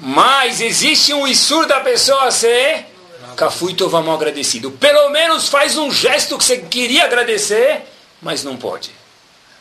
[0.00, 2.92] Mas existe um isur da pessoa ser
[3.36, 4.70] Cafuito vamos agradecido.
[4.72, 7.82] Pelo menos faz um gesto que você queria agradecer,
[8.20, 8.90] mas não pode.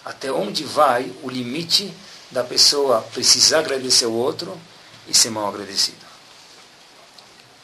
[0.04, 1.91] Até onde vai o limite
[2.30, 4.60] da pessoa precisar agradecer o outro
[5.08, 6.11] e ser mal agradecido?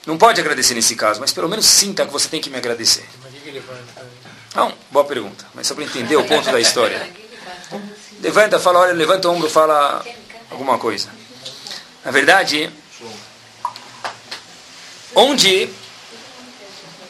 [0.07, 3.07] Não pode agradecer nesse caso, mas pelo menos sinta que você tem que me agradecer.
[4.55, 5.45] Não, boa pergunta.
[5.53, 7.07] Mas só para entender o ponto da história.
[8.21, 10.03] Levanta, fala, olha, levanta o ombro, fala
[10.49, 11.09] alguma coisa.
[12.03, 12.71] Na verdade,
[15.13, 15.69] onde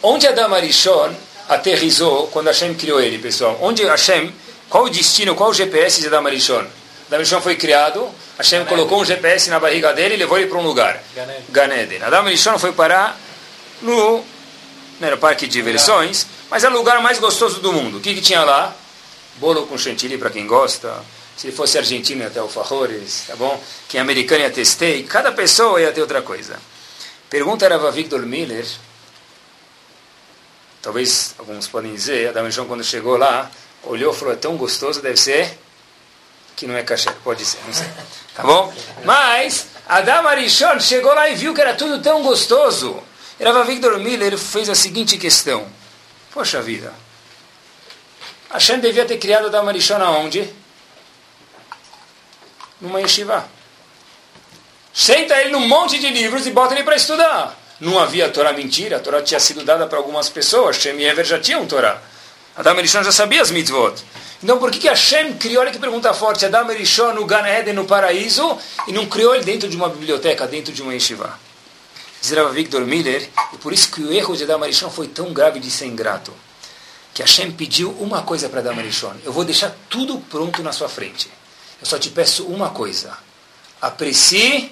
[0.02, 1.12] Onde Adam Arishon
[1.50, 3.58] aterrizou quando Hashem criou ele, pessoal?
[3.62, 4.34] Onde Hashem,
[4.70, 6.66] qual o destino, qual o GPS de Adam Arishon?
[7.08, 8.08] Adam Arishon foi criado,
[8.38, 11.02] Hashem colocou um GPS na barriga dele e levou ele para um lugar.
[11.50, 12.04] Ganeden.
[12.04, 13.20] Adam Arishon foi parar
[13.82, 14.24] no,
[15.02, 17.98] era parque de diversões, mas era o lugar mais gostoso do mundo.
[17.98, 18.76] O que, que tinha lá?
[19.38, 21.04] Bolo com chantilly para quem gosta.
[21.36, 23.62] Se fosse argentino ia ter alfajores, tá bom?
[23.88, 25.04] Quem é americano ia ter steak.
[25.04, 26.60] Cada pessoa ia ter outra coisa.
[27.30, 28.66] Pergunta era Victor Miller,
[30.88, 33.52] Talvez alguns podem dizer, Adam João quando chegou lá,
[33.84, 35.58] olhou e falou, é tão gostoso, deve ser
[36.58, 37.88] que não é cachê, pode ser, não sei.
[38.36, 38.72] Tá bom?
[39.04, 43.02] Mas Adam Arishon chegou lá e viu que era tudo tão gostoso.
[43.40, 45.68] E Rava Victor Miller fez a seguinte questão.
[46.32, 46.94] Poxa vida,
[48.52, 50.48] Hashem devia ter criado Adam Arishon aonde?
[52.80, 53.50] Numa yeshiva.
[54.94, 57.58] Senta ele num monte de livros e bota ele para estudar.
[57.80, 61.26] Não havia Torá mentira, a Torá tinha sido dada para algumas pessoas, Shem e Ever
[61.26, 62.00] já tinham Torá.
[62.56, 64.04] Adam Erishon já sabia as mitzvot.
[64.44, 67.74] Então por que, que Hashem criou, olha que pergunta forte, Adam Erishon no Gan Eden,
[67.74, 71.40] no paraíso, e não criou ele dentro de uma biblioteca, dentro de uma yeshiva?
[72.22, 75.60] Dizia Victor Miller, e por isso que o erro de Adam Erishon foi tão grave
[75.60, 76.32] de ser ingrato,
[77.14, 80.88] que Hashem pediu uma coisa para Adam Erishon, eu vou deixar tudo pronto na sua
[80.88, 81.30] frente.
[81.80, 83.18] Eu só te peço uma coisa,
[83.82, 84.72] aprecie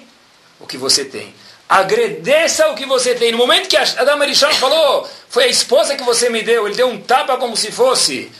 [0.60, 1.34] o que você tem.
[1.68, 3.32] Agradeça o que você tem.
[3.32, 6.88] No momento que Adam Arishon falou, foi a esposa que você me deu, ele deu
[6.88, 8.30] um tapa como se fosse.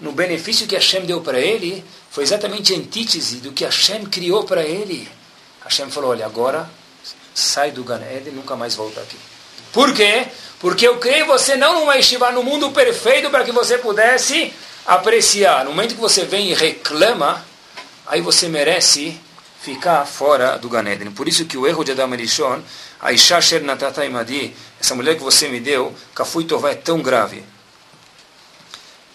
[0.00, 4.44] No benefício que Hashem deu para ele, foi exatamente a antítese do que Hashem criou
[4.44, 5.08] para ele.
[5.64, 6.68] Hashem falou, olha, agora
[7.34, 9.16] sai do Gan Eden e nunca mais volta aqui.
[9.72, 10.26] Por quê?
[10.60, 14.52] Porque eu criei você não numa estivar no mundo perfeito para que você pudesse
[14.86, 15.64] apreciar.
[15.64, 17.44] No momento que você vem e reclama,
[18.06, 19.18] aí você merece
[19.60, 21.10] ficar fora do Ganeden.
[21.10, 22.62] Por isso que o erro de Adam Arishon,
[23.00, 27.42] Aisha Sher Natata Imadi, essa mulher que você me deu, Kafui Tová é tão grave.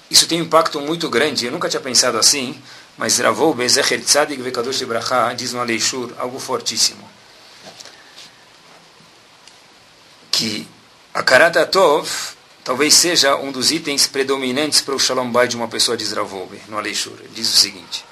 [0.10, 2.60] Isso tem um impacto muito grande, eu nunca tinha pensado assim,
[2.98, 7.08] mas Ravou Bezecher Tzadik Vekadosh Ibraha diz no Aleishur algo fortíssimo.
[10.32, 10.67] Que
[11.13, 12.10] a Karata Tov
[12.63, 16.52] talvez seja um dos itens predominantes para o Shalom Bay de uma pessoa de Ravou,
[16.67, 17.13] no Aleishur.
[17.19, 18.04] Ele diz o seguinte.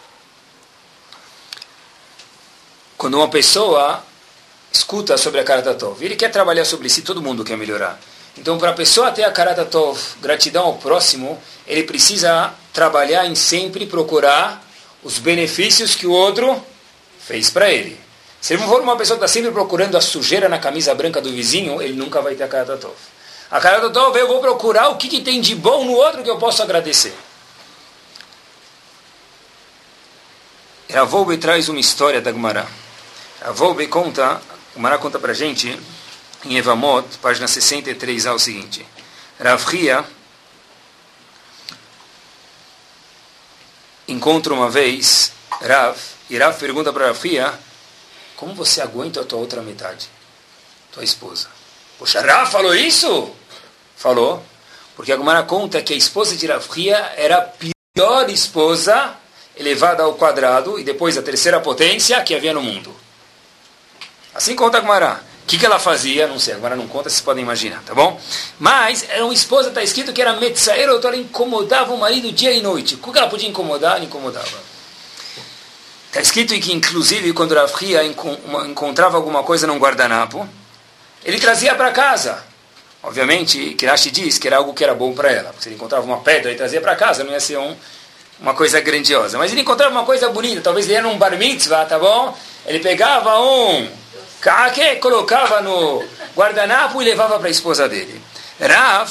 [2.98, 4.04] Quando uma pessoa
[4.72, 8.00] escuta sobre a Karata Tov, ele quer trabalhar sobre si, todo mundo quer melhorar.
[8.38, 13.36] Então, para a pessoa ter a Karata Tov, gratidão ao próximo, ele precisa trabalhar em
[13.36, 14.64] sempre procurar
[15.04, 16.62] os benefícios que o outro
[17.20, 18.00] fez para ele.
[18.40, 21.32] Se ele for uma pessoa que está sempre procurando a sujeira na camisa branca do
[21.32, 22.96] vizinho, ele nunca vai ter a Karata Tov.
[23.50, 26.30] A Karata Tov, eu vou procurar o que, que tem de bom no outro que
[26.30, 27.16] eu posso agradecer.
[30.90, 32.66] Ravoube traz uma história da Gumará.
[33.42, 34.42] A Volbe conta,
[34.76, 35.78] o Mará conta para gente,
[36.48, 38.86] em Evamot, página 63, ao seguinte.
[39.40, 40.04] Ravria
[44.08, 45.98] encontra uma vez Rav,
[46.30, 47.54] e Rav pergunta para Ravria
[48.36, 50.10] como você aguenta a tua outra metade?
[50.92, 51.50] Tua esposa.
[52.00, 53.36] Poxa, Rá falou isso?
[53.96, 54.44] Falou.
[54.96, 59.16] Porque a Gumara conta que a esposa de Rafria era a pior esposa
[59.56, 62.96] elevada ao quadrado e depois a terceira potência que havia no mundo.
[64.34, 65.27] Assim conta a.
[65.48, 66.28] O que, que ela fazia?
[66.28, 68.20] Não sei, agora não conta, vocês podem imaginar, tá bom?
[68.60, 72.52] Mas era uma esposa, está escrito que era metzaero, então ela incomodava o marido dia
[72.52, 73.00] e noite.
[73.02, 73.96] O que ela podia incomodar?
[73.96, 74.58] Ela incomodava.
[76.08, 80.46] Está escrito que, inclusive, quando Rafria encontrava alguma coisa num guardanapo,
[81.24, 82.44] ele trazia para casa.
[83.02, 85.52] Obviamente, Kirashi diz que era algo que era bom para ela.
[85.52, 87.74] Porque se ele encontrava uma pedra e trazia para casa, não ia ser um,
[88.42, 89.38] uma coisa grandiosa.
[89.38, 90.60] Mas ele encontrava uma coisa bonita.
[90.60, 92.38] Talvez ele ia num bar mitzvah, tá bom?
[92.66, 93.90] Ele pegava um
[94.42, 96.04] kake, colocava no
[96.36, 98.22] guardanapo e levava para a esposa dele.
[98.60, 99.10] Rav,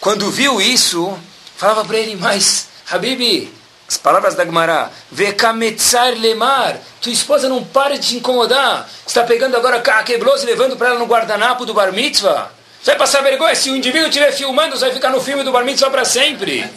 [0.00, 1.18] quando viu isso,
[1.56, 3.52] falava para ele, mas, Habibi,
[3.88, 8.88] as palavras da Gemara, Vekametzar lemar, tua esposa não para de te incomodar.
[9.06, 12.50] Está pegando agora kake bloso e levando para ela no guardanapo do bar mitzvah.
[12.82, 13.54] Você vai passar vergonha.
[13.54, 16.68] Se o indivíduo estiver filmando, você vai ficar no filme do bar mitzvah para sempre.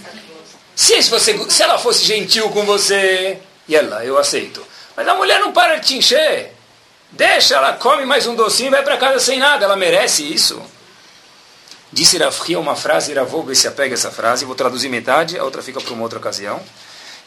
[0.74, 4.66] Se, você, se ela fosse gentil com você, e ela, eu aceito.
[4.96, 6.51] Mas a mulher não para de te encher.
[7.12, 9.66] Deixa, ela come mais um docinho e vai para casa sem nada.
[9.66, 10.62] Ela merece isso.
[11.92, 14.46] Disse Rafria uma frase, Ravou se apega a essa frase.
[14.46, 16.62] Vou traduzir metade, a outra fica para uma outra ocasião.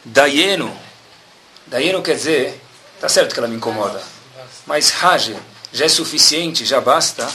[0.03, 0.75] Dayeno.
[1.67, 2.61] Dayeno quer dizer,
[2.99, 4.01] tá certo que ela me incomoda.
[4.65, 5.35] Mas Rage
[5.71, 7.31] já é suficiente, já basta.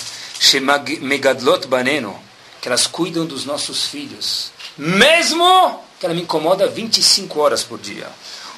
[1.00, 2.20] Megadlot baneno.
[2.60, 4.50] Que elas cuidam dos nossos filhos.
[4.76, 8.08] Mesmo que ela me incomoda 25 horas por dia.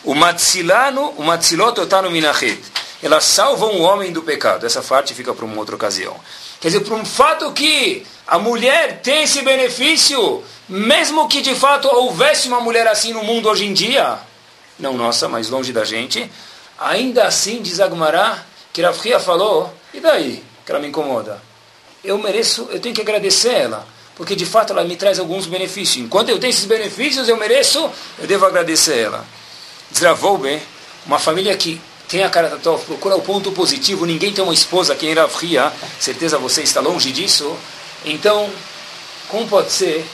[0.02, 2.58] O matzilano, o matzilot otano minachet
[3.02, 4.64] elas salvam o homem do pecado.
[4.64, 6.16] Essa parte fica para uma outra ocasião.
[6.60, 11.88] Quer dizer, por um fato que a mulher tem esse benefício, mesmo que de fato
[11.88, 14.18] houvesse uma mulher assim no mundo hoje em dia,
[14.78, 16.30] não nossa, mas longe da gente,
[16.78, 21.42] ainda assim, diz Agmará, que Rafria falou, e daí que ela me incomoda?
[22.04, 26.04] Eu mereço, eu tenho que agradecer ela, porque de fato ela me traz alguns benefícios.
[26.04, 29.24] Enquanto eu tenho esses benefícios, eu mereço, eu devo agradecer ela.
[29.90, 30.02] Diz
[30.40, 30.62] bem,
[31.04, 31.80] uma família que
[32.12, 35.14] tem a cara da Tov, procura o ponto positivo, ninguém tem uma esposa que nem
[35.14, 37.56] Rav Ria, certeza você está longe disso.
[38.04, 38.50] Então,
[39.28, 40.04] como pode ser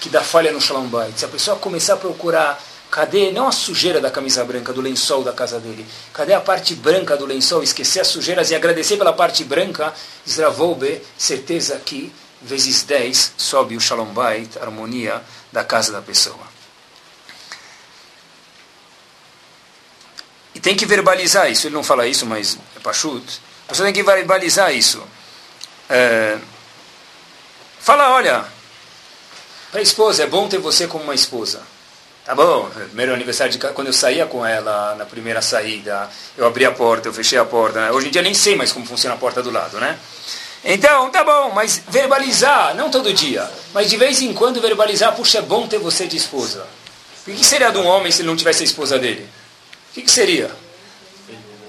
[0.00, 1.12] que dá falha no Shalom Bait?
[1.18, 2.58] Se a pessoa começar a procurar,
[2.90, 6.74] cadê, não a sujeira da camisa branca, do lençol da casa dele, cadê a parte
[6.74, 9.92] branca do lençol, esquecer as sujeiras e agradecer pela parte branca,
[10.26, 15.20] Isravolbe, certeza que vezes 10 sobe o Shalom Bait, harmonia
[15.52, 16.51] da casa da pessoa.
[20.62, 21.66] Tem que verbalizar isso.
[21.66, 23.40] Ele não fala isso, mas é pachut.
[23.66, 25.02] A pessoa tem que verbalizar isso.
[25.90, 26.38] É,
[27.80, 28.44] fala, olha,
[29.70, 31.60] para a esposa, é bom ter você como uma esposa.
[32.24, 36.64] Tá bom, primeiro aniversário de quando eu saía com ela na primeira saída, eu abri
[36.64, 37.80] a porta, eu fechei a porta.
[37.80, 37.90] Né?
[37.90, 39.98] Hoje em dia nem sei mais como funciona a porta do lado, né?
[40.64, 45.38] Então, tá bom, mas verbalizar, não todo dia, mas de vez em quando verbalizar, puxa,
[45.38, 46.64] é bom ter você de esposa.
[47.26, 49.28] O que seria de um homem se ele não tivesse a esposa dele?
[49.92, 50.50] O que, que seria?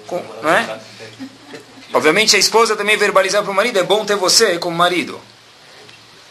[0.07, 0.79] Com, não é?
[1.93, 5.19] Obviamente a esposa também verbalizar para o marido, é bom ter você como marido.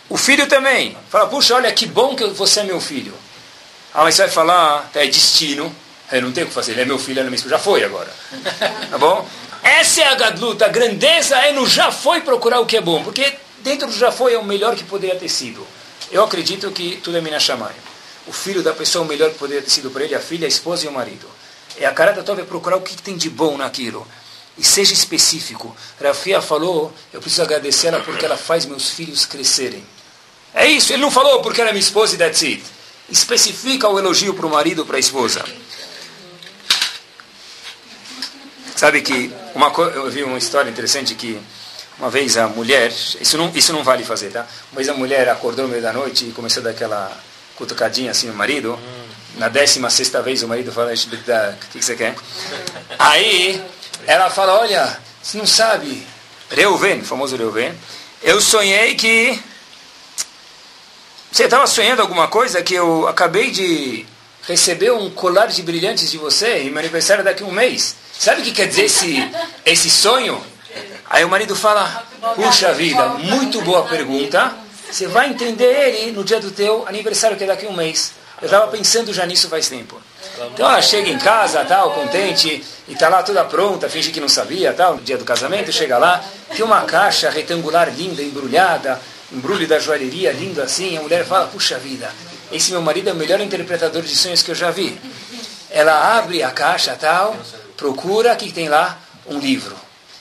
[0.08, 0.96] O filho também.
[1.10, 3.12] Fala, puxa, olha que bom que você é meu filho.
[3.92, 5.74] Ah, mas você vai falar, tá, é destino.
[6.10, 7.56] Eu não tenho o que fazer, ele é meu filho, ele é meu esposa.
[7.56, 8.10] Já foi agora.
[8.90, 9.28] Tá bom?
[9.62, 13.04] Essa é a gadluta, a grandeza é no já foi procurar o que é bom.
[13.04, 15.66] Porque dentro do já foi é o melhor que poderia ter sido.
[16.10, 17.74] Eu acredito que tudo é Minashamai.
[18.26, 20.46] O filho da pessoa é o melhor que poderia ter sido para ele, a filha,
[20.46, 21.26] a esposa e o marido.
[21.78, 24.06] É a cara da é procurar o que, tem de bom naquilo.
[24.58, 25.74] E seja específico.
[26.00, 29.84] Rafia falou, eu preciso agradecer ela porque ela faz meus filhos crescerem.
[30.54, 32.62] É isso, ele não falou porque ela é minha esposa e that's it.
[33.08, 35.44] Especifica o elogio para o marido, para a esposa.
[38.76, 41.40] Sabe que uma eu vi uma história interessante que
[41.98, 44.46] uma vez a mulher, isso não, isso não vale fazer, tá?
[44.72, 47.16] Uma vez a mulher acordou no meio da noite e começou a dar aquela
[47.54, 48.78] cutucadinha assim no marido.
[49.36, 50.96] Na décima sexta vez o marido fala, o
[51.70, 52.14] que, que você quer?
[52.98, 53.62] Aí
[54.06, 56.06] ela fala, olha, você não sabe,
[56.50, 57.72] Reuven, famoso Reuven,
[58.22, 59.40] eu sonhei que...
[61.30, 64.04] Você estava sonhando alguma coisa que eu acabei de
[64.46, 67.96] receber um colar de brilhantes de você e meu aniversário daqui a um mês.
[68.12, 69.30] Sabe o que quer dizer esse,
[69.64, 70.44] esse sonho?
[71.08, 74.54] Aí o marido fala, puxa vida, muito boa pergunta.
[74.90, 78.12] Você vai entender ele no dia do teu aniversário, que é daqui a um mês.
[78.42, 79.98] Eu estava pensando já nisso faz tempo.
[80.52, 84.28] Então ela chega em casa, tal, contente, e está lá toda pronta, finge que não
[84.28, 86.22] sabia, tal, no dia do casamento, chega lá,
[86.54, 89.00] tem uma caixa retangular linda, embrulhada,
[89.32, 92.10] embrulho da joalheria lindo assim, a mulher fala, puxa vida,
[92.50, 94.98] esse meu marido é o melhor interpretador de sonhos que eu já vi.
[95.70, 97.36] Ela abre a caixa, tal,
[97.76, 98.98] procura, o que tem lá?
[99.26, 99.76] um livro.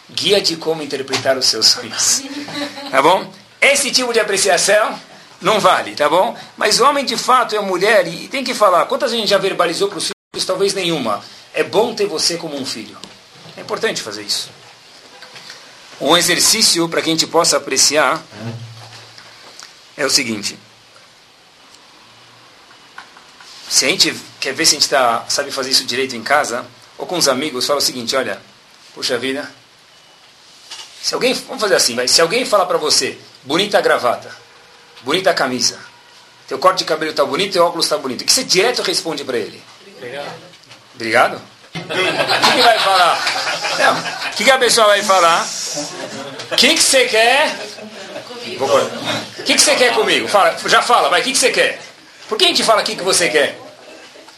[0.10, 2.22] Guia de como interpretar os seus sonhos.
[2.90, 3.32] Tá bom?
[3.60, 5.00] Esse tipo de apreciação
[5.42, 6.38] não vale, tá bom?
[6.56, 8.86] Mas o homem de fato é mulher e tem que falar.
[8.86, 10.46] Quantas a gente já verbalizou para os filhos?
[10.46, 11.24] Talvez nenhuma.
[11.54, 12.98] É bom ter você como um filho.
[13.58, 14.50] É importante fazer isso.
[16.00, 18.24] Um exercício para que a gente possa apreciar
[19.98, 20.58] é o seguinte.
[23.70, 26.66] Se a gente quer ver se a gente tá, sabe fazer isso direito em casa,
[26.98, 28.42] ou com os amigos, fala o seguinte, olha,
[28.94, 29.50] puxa vida,
[31.02, 34.36] se alguém, vamos fazer assim, vai, se alguém falar para você, bonita gravata,
[35.04, 35.80] bonita camisa,
[36.48, 39.24] teu corte de cabelo está bonito, teu óculos está bonito, o que você direto responde
[39.24, 39.62] para ele?
[39.98, 40.32] Obrigado.
[40.96, 41.42] Obrigado?
[41.74, 41.80] O
[42.46, 44.32] que, que vai falar?
[44.32, 45.48] O que, que a pessoa vai falar?
[46.52, 47.56] O que, que você quer?
[48.60, 50.28] O que, que você quer comigo?
[50.28, 51.80] Fala, já fala, vai, o que, que você quer?
[52.28, 53.58] Por que a gente fala o que, que você quer?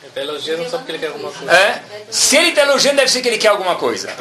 [0.03, 1.51] Está elogiando só porque ele quer alguma coisa.
[1.51, 1.81] É?
[2.11, 4.13] Se ele está elogiando, deve ser que ele quer alguma coisa.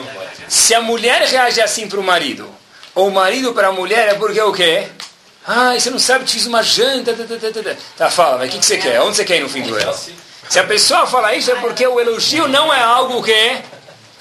[0.48, 2.48] Se a mulher reage assim para o marido,
[2.94, 4.88] ou o marido para a mulher, é porque o quê?
[5.46, 7.14] Ah, você não sabe, te fiz uma janta.
[7.96, 9.00] Tá, fala, mas o que, que você quer?
[9.00, 9.94] Onde você quer ir no fim do ano?
[10.48, 13.64] Se a pessoa fala isso, é porque o elogio não é algo que é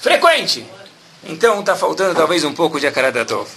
[0.00, 0.66] frequente.
[1.24, 3.48] Então está faltando talvez um pouco de akaradatov.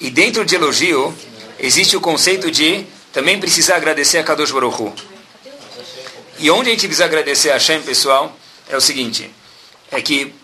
[0.00, 1.16] E dentro de elogio,
[1.58, 4.92] existe o conceito de também precisar agradecer a Kadosh Baruch Hu.
[6.38, 8.36] E onde a gente precisa agradecer a Hashem, pessoal,
[8.68, 9.30] é o seguinte,
[9.90, 10.34] é que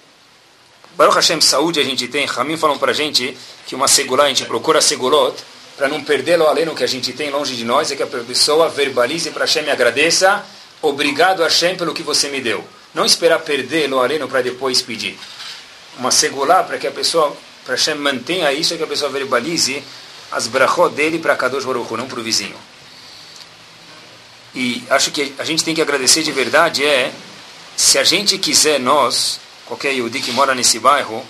[0.97, 4.29] Baruch Hashem, saúde a gente tem, Ramin falam para a gente que uma segulá, a
[4.29, 5.35] gente procura segulot,
[5.77, 8.07] para não perdê-lo além do que a gente tem longe de nós, é que a
[8.07, 10.45] pessoa verbalize para Hashem e agradeça,
[10.81, 12.65] obrigado Hashem pelo que você me deu.
[12.95, 15.19] Não esperar perdê-lo além para depois pedir.
[15.99, 19.83] Uma segulá para que a pessoa, para Hashem mantenha isso, é que a pessoa verbalize
[20.31, 22.57] as brachot dele para Kadosh Baruch não para o vizinho.
[24.55, 27.13] E acho que a gente tem que agradecer de verdade é,
[27.77, 31.25] se a gente quiser, nós, qualquer Yudi que mora nesse bairro,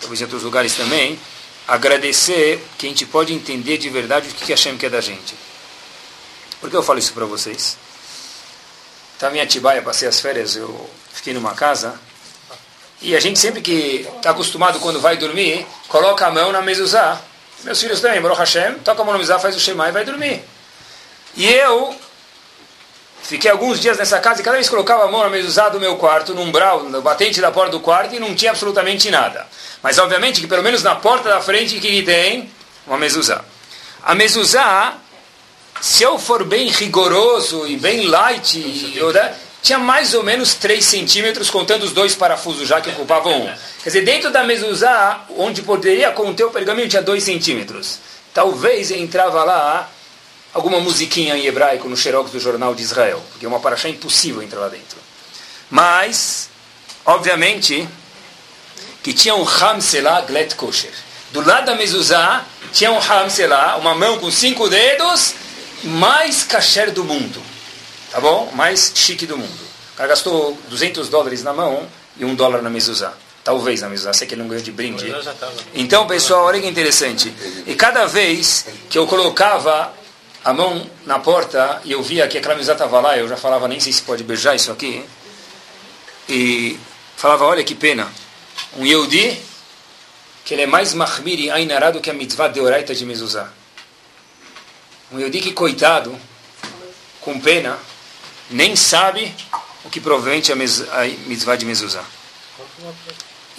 [0.00, 1.18] talvez em outros lugares também,
[1.66, 5.34] agradecer que a gente pode entender de verdade o que Hashem quer da gente.
[6.60, 7.76] Por que eu falo isso para vocês?
[9.14, 11.98] Estava em Atibaia, passei as férias, eu fiquei numa casa,
[13.00, 17.20] e a gente sempre que está acostumado quando vai dormir, coloca a mão na mezuzá.
[17.62, 20.04] Meus filhos também, Baruch Hashem, toca a mão na mezuzá, faz o Shema e vai
[20.04, 20.42] dormir.
[21.36, 21.94] E eu
[23.26, 25.96] Fiquei alguns dias nessa casa e cada vez colocava a mão na mesa do meu
[25.96, 29.44] quarto, no umbral, no batente da porta do quarto e não tinha absolutamente nada.
[29.82, 32.48] Mas obviamente que pelo menos na porta da frente que tem
[32.86, 33.44] uma mezuzá.
[34.04, 34.94] A mezuzá,
[35.80, 40.84] se eu for bem rigoroso e bem light, eu, né, tinha mais ou menos 3
[40.84, 43.46] centímetros, contando os dois parafusos já que ocupavam um.
[43.82, 47.98] Quer dizer, dentro da mezuzá, onde poderia conter o pergaminho, tinha 2 centímetros.
[48.32, 49.90] Talvez entrava lá
[50.52, 54.42] alguma musiquinha em hebraico no xerox do Jornal de Israel, porque é uma paraxá impossível
[54.42, 54.98] entrar lá dentro.
[55.70, 56.48] Mas,
[57.04, 57.86] obviamente,
[59.02, 60.92] que tinha um Hamselah Glet Kosher.
[61.32, 65.34] Do lado da mezuzá, tinha um Hamselah, uma mão com cinco dedos,
[65.84, 67.42] mais kasher do mundo.
[68.10, 68.50] Tá bom?
[68.54, 69.66] Mais chique do mundo.
[69.94, 71.86] O cara gastou 200 dólares na mão
[72.18, 73.12] e um dólar na mezuzá.
[73.44, 75.06] Talvez na mezuzá, sei que ele não ganhou de brinde.
[75.74, 77.32] Então, pessoal, olha que interessante.
[77.66, 79.92] E cada vez que eu colocava
[80.46, 83.66] a mão na porta e eu via que aquela mesa estava lá, eu já falava,
[83.66, 85.04] nem sei se pode beijar isso aqui.
[86.28, 86.78] E
[87.16, 88.08] falava, olha que pena.
[88.76, 89.40] Um Yehudi,
[90.44, 93.50] que ele é mais mahmir e ainará do que a mitzvah de oraita de mezuzá.
[95.10, 96.16] Um Yehudi que, coitado,
[97.20, 97.76] com pena,
[98.48, 99.34] nem sabe
[99.84, 100.02] o que é
[100.52, 102.04] a mitzvah de mezuzá.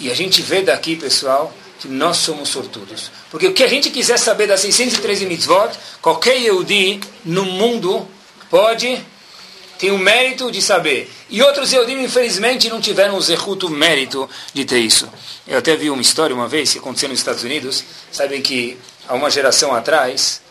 [0.00, 3.10] E a gente vê daqui, pessoal, que nós somos sortudos.
[3.30, 5.70] Porque o que a gente quiser saber das 613 mitzvot,
[6.02, 8.06] qualquer Yehudi no mundo
[8.50, 9.04] pode,
[9.78, 11.10] tem o mérito de saber.
[11.30, 15.08] E outros Yehudim, infelizmente, não tiveram o zehut, o mérito de ter isso.
[15.46, 17.84] Eu até vi uma história uma vez, que aconteceu nos Estados Unidos.
[18.10, 20.42] Sabem que há uma geração atrás,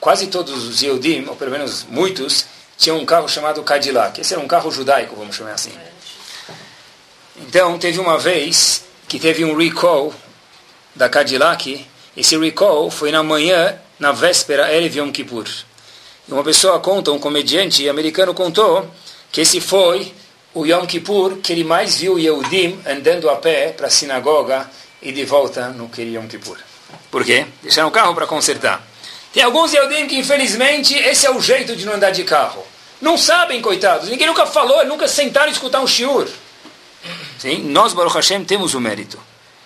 [0.00, 2.44] quase todos os Yehudim, ou pelo menos muitos,
[2.76, 4.20] tinham um carro chamado Cadillac.
[4.20, 5.72] Esse era um carro judaico, vamos chamar assim.
[7.36, 10.12] Então, teve uma vez que teve um recall
[10.94, 11.86] da Cadillac,
[12.16, 15.46] esse recall foi na manhã, na véspera, Erev Yom Kippur.
[16.28, 18.88] E uma pessoa conta, um comediante americano contou,
[19.30, 20.12] que esse foi
[20.52, 24.68] o Yom Kippur que ele mais viu Yehudim andando a pé para a sinagoga
[25.00, 26.58] e de volta no Yom Kippur.
[27.10, 27.46] Por quê?
[27.62, 28.84] Deixaram o carro para consertar.
[29.32, 32.64] Tem alguns Yehudim que, infelizmente, esse é o jeito de não andar de carro.
[33.00, 34.08] Não sabem, coitados.
[34.08, 36.28] Ninguém nunca falou, nunca sentaram e escutar um shiur.
[37.38, 37.62] Sim?
[37.62, 39.18] Nós, Baruch Hashem, temos o mérito.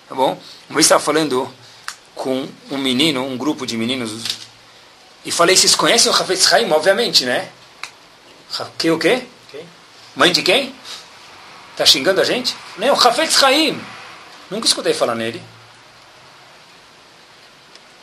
[0.07, 0.39] Tá bom?
[0.69, 1.51] Uma vez estava falando
[2.13, 4.23] com um menino, um grupo de meninos,
[5.25, 6.71] e falei, vocês conhecem o Hafetz Haim?
[6.71, 7.49] Obviamente, né?
[8.77, 9.23] Que o quê?
[10.15, 10.73] Mãe de quem?
[11.71, 12.55] Está xingando a gente?
[12.77, 13.81] Não, o Hafetz Haim.
[14.49, 15.41] Nunca escutei falar nele.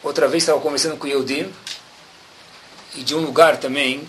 [0.02, 1.52] Outra vez estava conversando com o Yehudim,
[2.96, 4.06] e de um lugar também,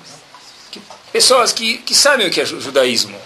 [0.72, 0.82] que,
[1.12, 3.18] pessoas que, que sabem o que é judaísmo.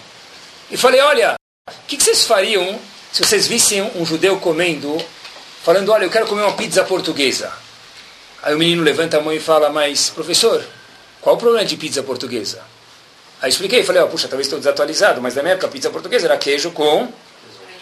[0.70, 1.34] E falei, olha,
[1.66, 2.78] o que, que vocês fariam
[3.12, 4.96] se vocês vissem um judeu comendo,
[5.62, 7.52] falando, olha, eu quero comer uma pizza portuguesa.
[8.42, 10.64] Aí o menino levanta a mão e fala, mas professor,
[11.20, 12.62] qual o problema de pizza portuguesa?
[13.40, 15.90] Aí expliquei, falei, ó, oh, puxa, talvez estou desatualizado, mas na minha época a pizza
[15.90, 17.12] portuguesa era queijo com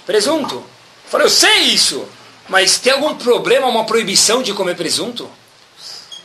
[0.05, 0.65] presunto.
[1.09, 2.07] Falei, eu sei isso,
[2.49, 5.31] mas tem algum problema, uma proibição de comer presunto?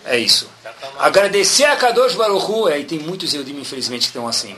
[0.06, 0.50] É isso.
[0.98, 4.56] Agradecer a Kadosh Baruchu, aí tem muitos Eudim, infelizmente, que estão assim.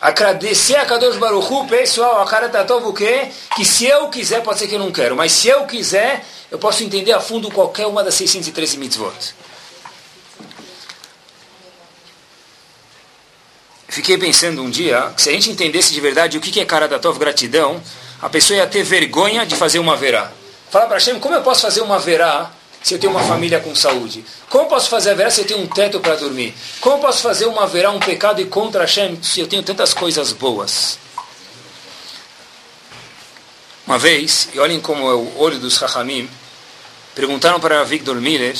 [0.00, 3.28] Agradecer a Kadosh Baruchu, pessoal, a cara tá tão o quê?
[3.54, 6.58] Que se eu quiser, pode ser que eu não quero, mas se eu quiser, eu
[6.58, 9.34] posso entender a fundo qualquer uma das 613 mitzvot.
[13.88, 17.18] Fiquei pensando um dia que se a gente entendesse de verdade o que é Karatatov
[17.18, 17.82] gratidão,
[18.22, 20.32] a pessoa ia ter vergonha de fazer uma verá.
[20.70, 22.50] Fala para Hashem, como eu posso fazer uma verá
[22.82, 24.24] se eu tenho uma família com saúde?
[24.48, 26.54] Como posso fazer a verá se eu tenho um teto para dormir?
[26.80, 30.32] Como posso fazer uma verá, um pecado e contra Hashem se eu tenho tantas coisas
[30.32, 30.98] boas?
[33.86, 36.30] Uma vez, e olhem como é o olho dos Rahamim,
[37.14, 38.56] perguntaram para Victor Miller,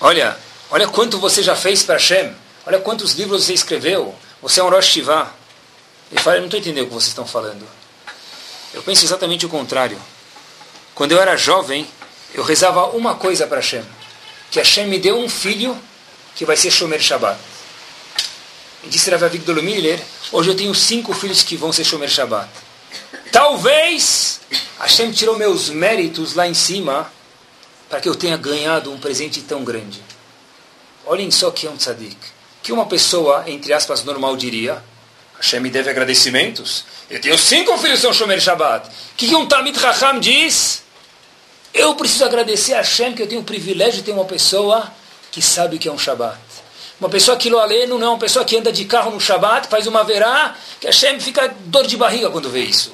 [0.00, 0.38] olha,
[0.70, 2.34] olha quanto você já fez para Hashem,
[2.66, 5.32] olha quantos livros você escreveu, você é um Rosh Shiva.
[6.10, 7.66] Ele fala, eu não estou entendendo o que vocês estão falando.
[8.72, 9.98] Eu penso exatamente o contrário.
[10.94, 11.86] Quando eu era jovem,
[12.34, 13.84] eu rezava uma coisa para Hashem.
[14.50, 15.76] Que Hashem me deu um filho
[16.36, 17.38] que vai ser Shomer Shabbat.
[18.84, 22.48] E disse Rav Avigdor Miller, hoje eu tenho cinco filhos que vão ser Shomer Shabbat.
[23.32, 24.40] Talvez
[24.78, 27.10] Hashem tirou meus méritos lá em cima
[27.88, 30.00] para que eu tenha ganhado um presente tão grande.
[31.06, 32.16] Olhem só que é um tzadik.
[32.62, 34.82] Que uma pessoa, entre aspas, normal diria,
[35.36, 36.84] Hashem me deve agradecimentos.
[37.10, 38.88] Eu tenho cinco filhos que são Shomer Shabbat.
[38.88, 40.83] O que, que um Talmid Raham diz?
[41.74, 44.90] Eu preciso agradecer a Hashem que eu tenho o privilégio de ter uma pessoa
[45.32, 46.38] que sabe o que é um Shabbat.
[47.00, 47.58] Uma pessoa que lo
[47.88, 51.18] não é uma pessoa que anda de carro no Shabbat, faz uma verá, que Hashem
[51.18, 52.92] fica dor de barriga quando vê isso.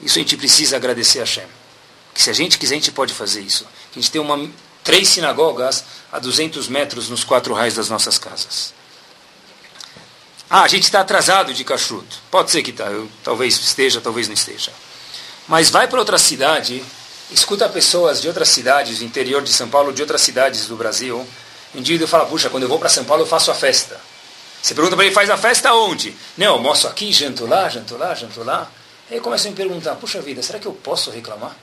[0.00, 1.46] Isso a gente precisa agradecer a Hashem.
[2.14, 3.64] Que se a gente quiser, a gente pode fazer isso.
[3.90, 4.48] Que a gente tem uma,
[4.84, 8.72] três sinagogas a 200 metros nos quatro raios das nossas casas.
[10.48, 12.18] Ah, a gente está atrasado de cachuto.
[12.30, 14.70] Pode ser que tá, eu, talvez esteja, talvez não esteja.
[15.48, 16.84] Mas vai para outra cidade
[17.32, 21.26] escuta pessoas de outras cidades, do interior de São Paulo, de outras cidades do Brasil.
[21.74, 24.00] Um indivíduo fala, puxa, quando eu vou para São Paulo eu faço a festa.
[24.62, 26.14] Você pergunta para ele, faz a festa onde?
[26.36, 28.70] Não, almoço aqui, janto lá, janto lá, janto lá.
[29.10, 31.56] Aí começa a me perguntar, puxa vida, será que eu posso reclamar?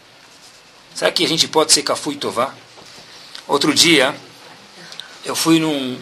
[0.94, 2.54] Será que a gente pode ser cafu e tová?
[3.48, 4.14] Outro dia,
[5.24, 6.00] eu fui num,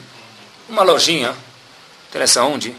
[0.68, 1.36] numa lojinha,
[2.10, 2.76] interessa onde,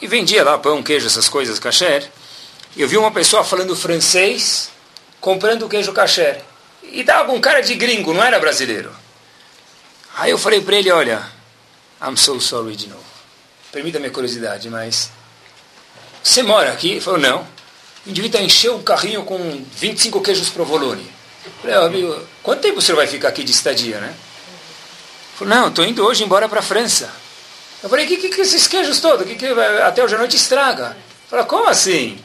[0.00, 2.10] e vendia lá pão, queijo, essas coisas, kasher.
[2.76, 4.70] E eu vi uma pessoa falando francês
[5.20, 6.42] comprando queijo kasher.
[6.82, 8.90] E estava com cara de gringo, não era brasileiro.
[10.16, 11.22] Aí eu falei para ele, olha,
[12.02, 13.04] I'm so sorry de novo.
[13.70, 15.10] Permita minha curiosidade, mas...
[16.22, 16.92] Você mora aqui?
[16.92, 17.46] Ele falou, não.
[18.06, 21.06] O indivíduo encheu o carrinho com 25 queijos provolone.
[21.62, 24.08] Falei, amigo, quanto tempo você vai ficar aqui de estadia, né?
[24.08, 27.10] Ele falou, não, estou indo hoje embora para a França.
[27.82, 29.26] Eu falei, o que, que, que esses queijos todos?
[29.26, 30.96] Que, que, até hoje à noite estraga.
[31.28, 32.18] Falou, como assim?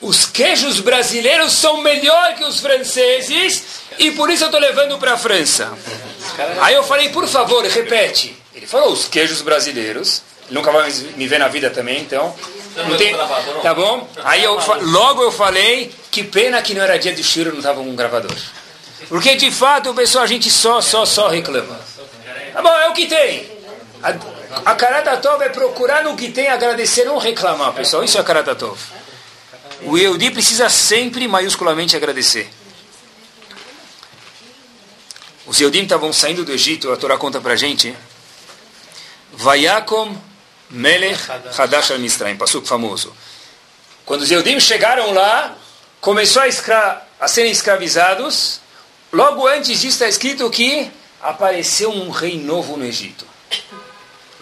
[0.00, 3.64] Os queijos brasileiros são melhor que os franceses
[3.98, 5.72] e por isso eu estou levando para a França.
[6.60, 8.36] Aí eu falei, por favor, repete.
[8.54, 10.22] Ele falou, os queijos brasileiros.
[10.50, 12.34] nunca vai me ver na vida também, então.
[12.76, 13.14] Não tem,
[13.62, 14.08] tá bom?
[14.22, 17.82] Aí eu, logo eu falei, que pena que não era dia de Shiro, não estava
[17.82, 18.36] com um gravador.
[19.08, 21.78] Porque de fato, pessoal, a gente só, só, só reclama.
[22.52, 23.50] Tá bom, é o que tem.
[24.02, 24.14] A,
[24.64, 28.04] a Karatatov é procurar no que tem, agradecer, não reclamar, pessoal.
[28.04, 28.78] Isso é Karatatov.
[29.82, 32.50] O Yehudi precisa sempre maiusculamente agradecer.
[35.48, 37.96] Os Yehudim estavam saindo do Egito, a Torá conta para a gente.
[39.32, 40.14] Vayakom
[40.68, 41.22] Melech
[41.56, 43.16] Hadash al Misraim, passuco famoso.
[44.04, 45.56] Quando os Yehudim chegaram lá,
[46.02, 48.60] começou a, escra a serem escravizados.
[49.10, 50.90] Logo antes disso está escrito que
[51.22, 53.26] apareceu um rei novo no Egito.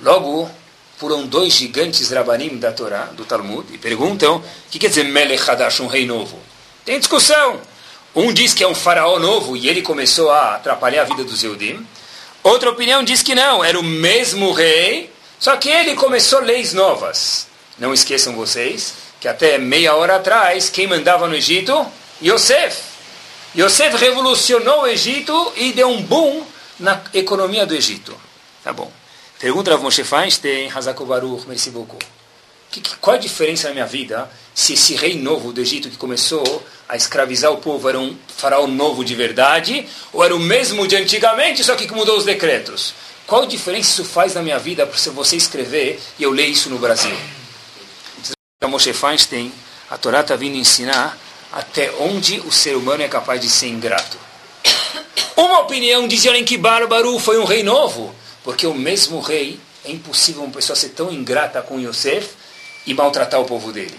[0.02, 0.50] Logo,
[0.96, 5.50] foram dois gigantes Rabanim da Torá, do Talmud, e perguntam, o que quer dizer Melech
[5.50, 6.38] Hadash, um rei novo?
[6.84, 7.60] Tem discussão.
[8.14, 11.44] Um diz que é um faraó novo e ele começou a atrapalhar a vida dos
[11.44, 11.86] Eudim.
[12.42, 17.46] Outra opinião diz que não, era o mesmo rei, só que ele começou leis novas.
[17.78, 21.86] Não esqueçam vocês que até meia hora atrás, quem mandava no Egito?
[22.22, 22.80] Yosef.
[23.54, 26.42] Yosef revolucionou o Egito e deu um boom
[26.78, 28.14] na economia do Egito.
[28.62, 28.90] Tá bom.
[29.38, 32.02] Pergunta Rav Moshe Feinstein, Hazako Baruch, merci beaucoup.
[32.70, 35.98] Que, que, qual a diferença na minha vida se esse rei novo do Egito que
[35.98, 40.86] começou a escravizar o povo era um faraó novo de verdade ou era o mesmo
[40.88, 42.94] de antigamente, só que mudou os decretos?
[43.26, 46.70] Qual a diferença isso faz na minha vida para você escrever e eu ler isso
[46.70, 47.14] no Brasil?
[48.62, 49.52] A Moshe Feinstein,
[49.90, 51.18] a Torá está vindo ensinar
[51.52, 54.16] até onde o ser humano é capaz de ser ingrato.
[55.36, 58.14] Uma opinião dizia que Bárbaro foi um rei novo,
[58.46, 62.28] porque o mesmo rei, é impossível uma pessoa ser tão ingrata com Yosef
[62.86, 63.98] e maltratar o povo dele.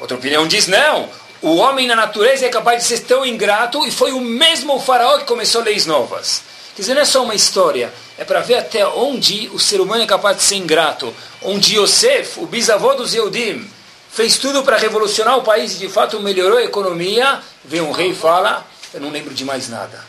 [0.00, 1.06] Outra opinião diz, não,
[1.42, 5.18] o homem na natureza é capaz de ser tão ingrato e foi o mesmo faraó
[5.18, 6.40] que começou leis novas.
[6.74, 10.02] Quer dizer, não é só uma história, é para ver até onde o ser humano
[10.02, 11.14] é capaz de ser ingrato.
[11.42, 13.68] Onde Yosef, o bisavô dos Eudim,
[14.10, 18.12] fez tudo para revolucionar o país e de fato melhorou a economia, vem um rei
[18.12, 20.02] e fala, eu não lembro de mais nada.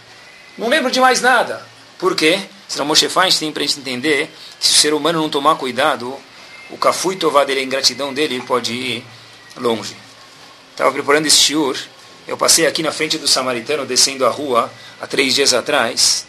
[0.57, 1.62] Não lembro de mais nada.
[1.97, 2.39] Por quê?
[2.70, 6.15] Senão Moshe Feinstein, para a gente entender, se o ser humano não tomar cuidado,
[6.70, 9.03] o cafui tová dele, a ingratidão dele, pode ir
[9.57, 9.97] longe.
[10.72, 11.76] Estava preparando esse shiur,
[12.28, 16.28] eu passei aqui na frente do samaritano, descendo a rua, há três dias atrás,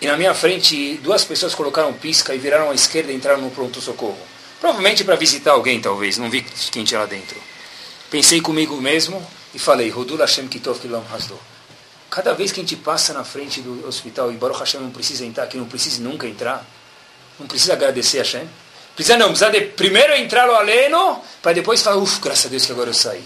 [0.00, 3.50] e na minha frente duas pessoas colocaram pisca e viraram à esquerda e entraram no
[3.50, 4.18] pronto-socorro.
[4.58, 6.40] Provavelmente para visitar alguém, talvez, não vi
[6.70, 7.36] quem tinha lá dentro.
[8.10, 9.24] Pensei comigo mesmo
[9.54, 11.38] e falei, Rodul Hashem Kitov Kilam Hasdo.
[12.12, 15.24] Cada vez que a gente passa na frente do hospital e Baruch Hashem não precisa
[15.24, 16.62] entrar, que não precisa nunca entrar,
[17.40, 18.46] não precisa agradecer a Hashem.
[18.94, 22.66] Precisa não, precisa de primeiro entrar no aleno, para depois falar, uff, graças a Deus
[22.66, 23.24] que agora eu saí.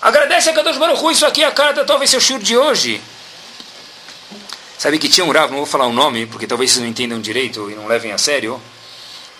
[0.00, 3.02] Agradece a Kadosh Baruch isso aqui é a cara da talvez seu shur de hoje.
[4.78, 7.20] Sabe que tinha um Rav, não vou falar o nome, porque talvez vocês não entendam
[7.20, 8.62] direito e não levem a sério,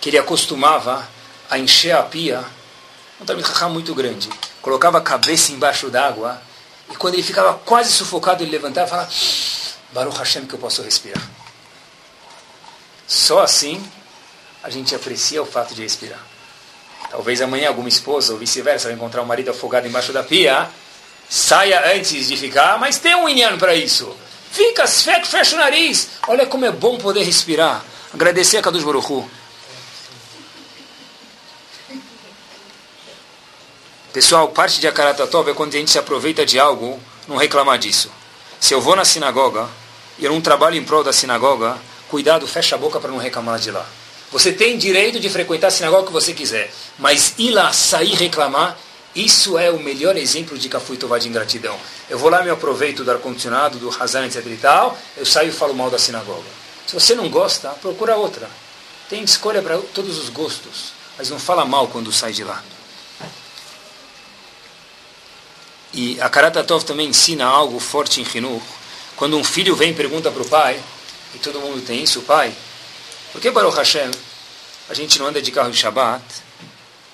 [0.01, 1.07] que ele acostumava
[1.49, 2.43] a encher a pia,
[3.21, 4.27] um talmud muito grande,
[4.61, 6.41] colocava a cabeça embaixo d'água,
[6.89, 9.09] e quando ele ficava quase sufocado, ele levantava e falava,
[9.93, 11.21] Baruch Hashem que eu posso respirar.
[13.07, 13.83] Só assim
[14.63, 16.19] a gente aprecia o fato de respirar.
[17.09, 20.67] Talvez amanhã alguma esposa ou vice-versa vai encontrar um marido afogado embaixo da pia,
[21.29, 24.13] saia antes de ficar, mas tem um inhano para isso.
[24.51, 26.09] Fica, fecha o nariz.
[26.27, 27.83] Olha como é bom poder respirar.
[28.13, 29.25] Agradecer a Kadosh Baruch
[34.13, 38.09] Pessoal, parte de Akaratatov é quando a gente se aproveita de algo, não reclamar disso.
[38.59, 39.67] Se eu vou na sinagoga
[40.17, 41.77] e eu não trabalho em prol da sinagoga,
[42.09, 43.85] cuidado, fecha a boca para não reclamar de lá.
[44.31, 48.77] Você tem direito de frequentar a sinagoga que você quiser, mas ir lá, sair reclamar,
[49.13, 51.77] isso é o melhor exemplo de Kafui Tová de ingratidão.
[52.09, 55.51] Eu vou lá, me aproveito do ar-condicionado, do Hazan, etc e tal, eu saio e
[55.51, 56.47] falo mal da sinagoga.
[56.87, 58.49] Se você não gosta, procura outra.
[59.09, 62.63] Tem escolha para todos os gostos, mas não fala mal quando sai de lá.
[65.97, 68.61] E a Karatatov também ensina algo forte em Hinur.
[69.15, 70.79] Quando um filho vem e pergunta para o pai,
[71.33, 72.53] e todo mundo tem isso, pai,
[73.31, 74.11] por que Baruch Hashem
[74.87, 76.23] a gente não anda de carro em Shabbat?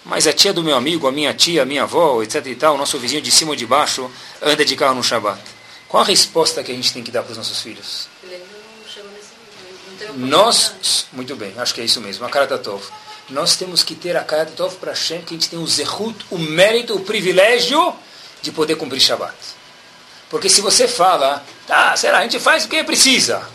[0.04, 2.76] Mas a tia do meu amigo, a minha tia, a minha avó, etc e tal,
[2.76, 4.12] o nosso vizinho de cima ou de baixo,
[4.42, 5.42] anda de carro no Shabat.
[5.88, 8.10] Qual a resposta que a gente tem que dar para os nossos filhos?
[10.18, 12.84] Nós, muito bem, acho que é isso mesmo, a Karatatov.
[13.30, 16.38] Nós temos que ter a Karatatov para Hashem, que a gente tem o zehut, o
[16.38, 17.96] mérito, o privilégio
[18.44, 19.34] de poder cumprir Shabat.
[20.30, 23.48] Porque se você fala, tá, será, a gente faz porque precisa.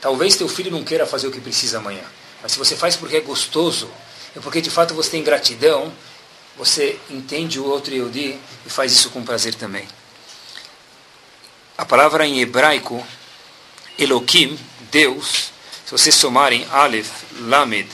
[0.00, 2.02] Talvez teu filho não queira fazer o que precisa amanhã.
[2.42, 3.88] Mas se você faz porque é gostoso,
[4.34, 5.92] é porque de fato você tem gratidão,
[6.56, 9.86] você entende o outro Yehudi e faz isso com prazer também.
[11.76, 13.04] A palavra em hebraico,
[13.98, 14.58] Elohim,
[14.90, 15.52] Deus,
[15.84, 17.10] se vocês somarem Aleph,
[17.40, 17.88] Lamed,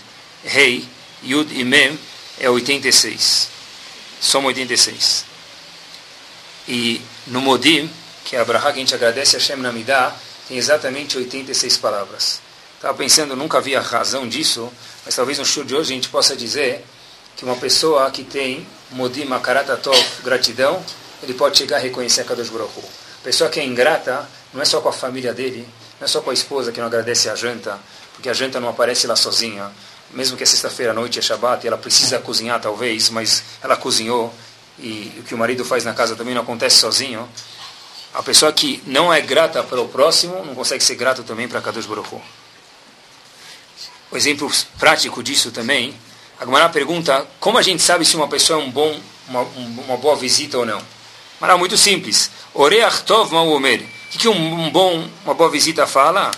[0.44, 0.86] Rei,
[1.24, 1.98] Yud e Mem,
[2.38, 3.48] é 86.
[4.20, 5.29] Soma 86.
[6.70, 7.90] E no Modim,
[8.24, 10.14] que é a Braha que a gente agradece a Hashem Namidah,
[10.46, 12.40] tem exatamente 86 palavras.
[12.76, 14.72] Estava pensando, nunca havia razão disso,
[15.04, 16.84] mas talvez no show de hoje a gente possa dizer
[17.36, 20.80] que uma pessoa que tem modim akaratatov, gratidão,
[21.20, 22.72] ele pode chegar a reconhecer a Kadosh Baruch.
[23.24, 25.68] Pessoa que é ingrata, não é só com a família dele,
[25.98, 27.80] não é só com a esposa que não agradece a janta,
[28.14, 29.72] porque a janta não aparece lá sozinha.
[30.12, 33.76] Mesmo que é sexta-feira à noite é Shabbat e ela precisa cozinhar talvez, mas ela
[33.76, 34.32] cozinhou
[34.82, 37.28] e o que o marido faz na casa também não acontece sozinho.
[38.12, 41.60] A pessoa que não é grata para o próximo não consegue ser grato também para
[41.60, 42.20] Kadosh Baruch Hu.
[44.10, 45.94] O exemplo prático disso também,
[46.40, 49.96] a Gemara pergunta como a gente sabe se uma pessoa é um bom, uma, uma
[49.96, 50.82] boa visita ou não.
[51.38, 52.30] Mas é muito simples.
[52.52, 53.86] Oreach tov ma'omer.
[54.14, 56.30] O que um, bom, uma boa visita fala?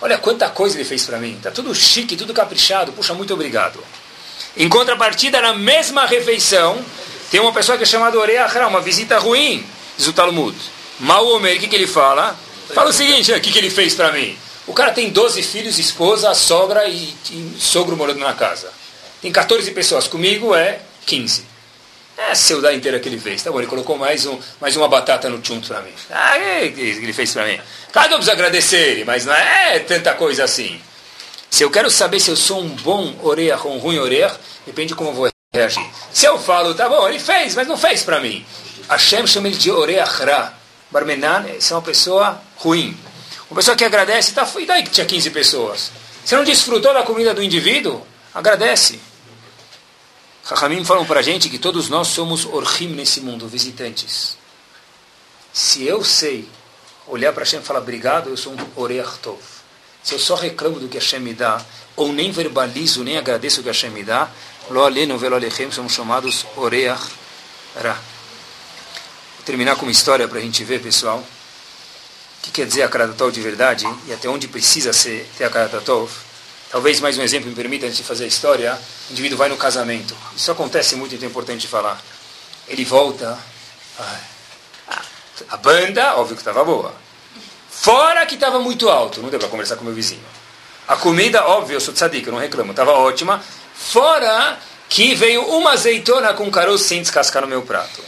[0.00, 1.38] Olha quanta coisa ele fez para mim.
[1.40, 2.92] Tá tudo chique, tudo caprichado.
[2.92, 3.82] Puxa, muito obrigado.
[4.56, 6.84] Em contrapartida, na mesma refeição,
[7.30, 9.64] tem uma pessoa que é chamada Oreachra, uma visita ruim,
[9.96, 10.56] diz o Talmud.
[10.98, 12.38] Ma'omer, o que, que ele fala?
[12.74, 14.36] Fala o seguinte, o que, que ele fez para mim?
[14.66, 18.70] O cara tem 12 filhos, esposa, sogra e, e sogro morando na casa.
[19.22, 20.06] Tem 14 pessoas.
[20.06, 21.44] Comigo é 15.
[22.18, 23.42] É a seudá inteira que ele fez.
[23.42, 25.92] Tá bom, ele colocou mais, um, mais uma batata no chunto para mim.
[26.10, 27.58] Ah, é que ele fez para mim.
[27.92, 30.80] Claro que eu preciso agradecer ele, mas não é tanta coisa assim.
[31.50, 34.36] Se eu quero saber se eu sou um bom oreach ou um ruim oreach,
[34.66, 35.84] depende de como eu vou reagir.
[36.12, 38.44] Se eu falo, tá bom, ele fez, mas não fez para mim.
[38.88, 40.54] Hashem chama ele de oreach ra.
[40.90, 42.96] Barmenan, é uma pessoa ruim.
[43.50, 45.90] Uma pessoa que agradece, tá, e daí que tinha 15 pessoas?
[46.24, 48.06] Você não desfrutou da comida do indivíduo?
[48.34, 49.00] Agradece.
[50.44, 54.36] Rahamim falam para a gente que todos nós somos orhim nesse mundo, visitantes.
[55.52, 56.48] Se eu sei
[57.06, 59.38] olhar para Hashem e falar obrigado, eu sou um oreach tov.
[60.08, 61.60] Se eu só reclamo do que Hashem me dá,
[61.94, 64.30] ou nem verbalizo, nem agradeço o que Hashem me dá,
[64.70, 67.02] lo aleno velo alechem, somos chamados oreach
[67.76, 67.92] ra.
[67.92, 72.88] Vou terminar com uma história para a gente ver, pessoal o que quer dizer a
[72.88, 76.10] Karatatov de verdade e até onde precisa ser, ter a Karatatov.
[76.70, 78.80] Talvez mais um exemplo me permita, antes de fazer a história,
[79.10, 80.16] o indivíduo vai no casamento.
[80.34, 82.02] Isso acontece muito, então é importante falar.
[82.66, 83.38] Ele volta,
[85.50, 87.07] a banda, óbvio que estava boa.
[87.80, 90.24] Fora que estava muito alto, não deu para conversar com meu vizinho.
[90.86, 93.40] A comida, óbvio, eu sou tzadik, eu não reclamo, estava ótima.
[93.72, 94.58] Fora
[94.88, 98.02] que veio uma azeitona com caroço sem descascar no meu prato.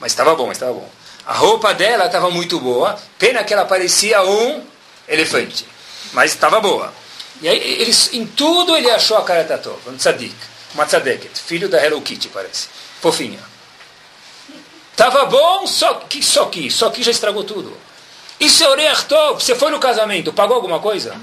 [0.00, 0.90] Mas estava bom, estava bom.
[1.24, 4.64] A roupa dela estava muito boa, pena que ela parecia um
[5.06, 5.66] elefante,
[6.12, 6.92] mas estava boa.
[7.40, 10.34] E aí, ele, em tudo ele achou a cara Tatov, um tzadik,
[10.74, 12.66] uma tzadeket, filho da Hello Kitty, parece.
[13.00, 13.38] Fofinha.
[14.90, 17.76] Estava bom, só que, só que, só que já estragou tudo.
[18.42, 21.14] Isso é Oreach você foi no casamento, pagou alguma coisa?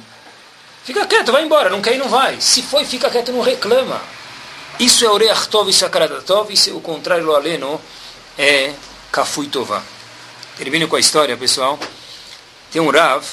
[0.86, 2.40] Fica quieto, vai embora, não quer ir, não vai.
[2.40, 4.02] Se foi, fica quieto, não reclama.
[4.80, 7.80] Isso é Oreach isso é Karatatov, isso é o contrário do aleno,
[8.38, 8.74] é
[9.12, 9.84] Kafui Tová.
[10.58, 11.78] Termino com a história, pessoal.
[12.72, 13.26] Tem um Rav,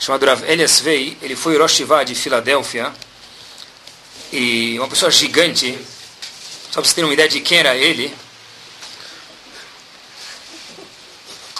[0.00, 2.92] chamado Rav Elias Vei, ele foi Rosh Hashivá de Filadélfia,
[4.32, 5.78] e uma pessoa gigante,
[6.72, 8.12] só para vocês terem uma ideia de quem era ele,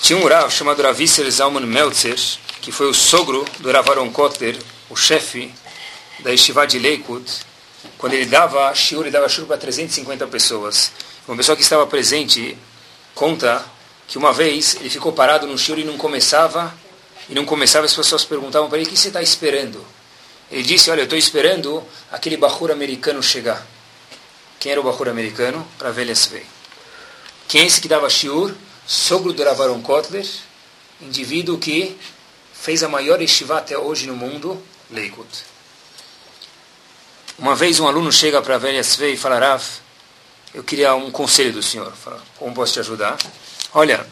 [0.09, 2.19] tinha um Rav chamado Rav Isser Zalman Meltzer,
[2.63, 4.57] que foi o sogro do Rav Aaron Kotler,
[4.89, 5.53] o chefe
[6.21, 7.31] da Yeshiva de Lakewood,
[7.99, 10.93] quando ele dava shiur, ele dava shiur para 350 pessoas.
[11.27, 12.57] Uma pessoa que estava presente
[13.15, 13.63] conta
[14.07, 16.75] que uma vez ele ficou parado no shiur e não começava,
[17.29, 19.85] e não começava, as pessoas perguntavam para ele, o que você está esperando?
[20.51, 23.63] Ele disse, olha, eu estou esperando aquele bahur americano chegar.
[24.59, 25.69] Quem era o bahur americano?
[25.93, 26.47] Ver veio.
[27.47, 28.55] Quem é esse que dava shiur?
[28.89, 30.27] Sogro do Ravaron Kotler,
[31.03, 31.95] indivíduo que
[32.55, 34.59] fez a maior estivá até hoje no mundo,
[34.91, 35.29] Leikut.
[37.39, 39.63] Uma vez um aluno chega para a velha Svei e fala, Rav,
[40.55, 41.93] eu queria um conselho do senhor.
[41.93, 43.19] Fala, como posso te ajudar?
[43.75, 44.07] Olha,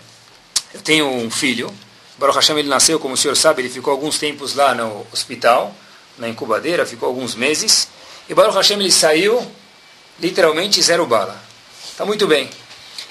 [0.75, 1.75] eu tenho um filho,
[2.19, 5.75] Baruch Hashem ele nasceu, como o senhor sabe, ele ficou alguns tempos lá no hospital,
[6.19, 7.89] na incubadeira, ficou alguns meses,
[8.29, 9.51] e Baruch Hashem ele saiu,
[10.21, 11.43] literalmente zero bala.
[11.91, 12.51] Está muito bem.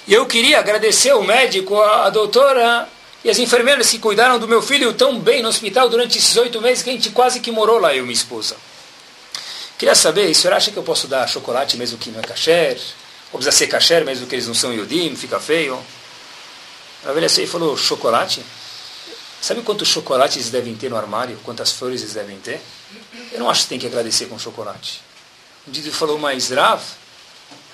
[0.08, 2.88] E eu queria agradecer o médico, a, doutora
[3.24, 6.62] e as enfermeiras que cuidaram do meu filho tão bem no hospital durante esses oito
[6.62, 8.56] meses que a gente quase que morou lá, eu e minha esposa.
[9.80, 12.80] Queria saber, o senhor acha que eu posso dar chocolate mesmo que não é kasher?
[13.34, 15.84] Ou precisa ser kasher mesmo que eles não são yudim, fica feio?
[17.04, 18.44] A velha e falou, chocolate?
[19.42, 21.38] Sabe quantos chocolates devem ter no armário?
[21.44, 22.62] Quantas flores eles devem ter?
[23.32, 25.02] Eu não acho que tem que agradecer com chocolate.
[25.68, 26.82] O Didi falou, mas Rav,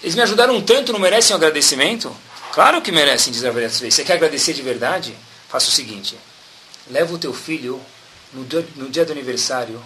[0.02, 2.16] eles me ajudaram tanto, não merecem um agradecimento?
[2.52, 5.16] Claro que merecem, diz a velha Você quer agradecer de verdade?
[5.48, 6.18] Faça o seguinte,
[6.90, 7.82] leva o teu filho
[8.34, 9.82] no dia, no dia do aniversário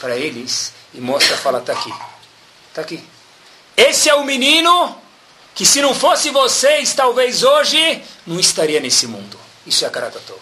[0.00, 1.92] para eles e mostra, fala, está aqui.
[2.68, 3.02] Está aqui.
[3.76, 4.96] Esse é o menino
[5.54, 9.38] que se não fosse vocês, talvez hoje, não estaria nesse mundo.
[9.66, 10.40] Isso é a Karatatov.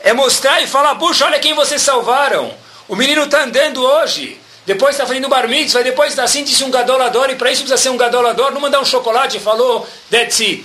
[0.00, 2.54] É mostrar e falar, puxa, olha quem vocês salvaram.
[2.86, 4.40] O menino está andando hoje.
[4.68, 7.82] Depois está fazendo bar mitzvah, depois está assim, disse um gadolador, e para isso precisa
[7.82, 10.62] ser um gadolador, não mandar um chocolate falou, that's it.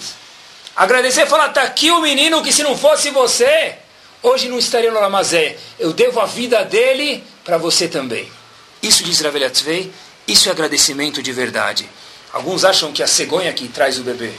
[0.76, 3.76] Agradecer falar, está aqui o menino que se não fosse você,
[4.22, 5.56] hoje não estaria no Lamazé.
[5.80, 8.30] Eu devo a vida dele para você também.
[8.82, 9.90] Isso diz Raveliatzvei,
[10.28, 11.90] isso é agradecimento de verdade.
[12.34, 14.34] Alguns acham que a cegonha que traz o bebê,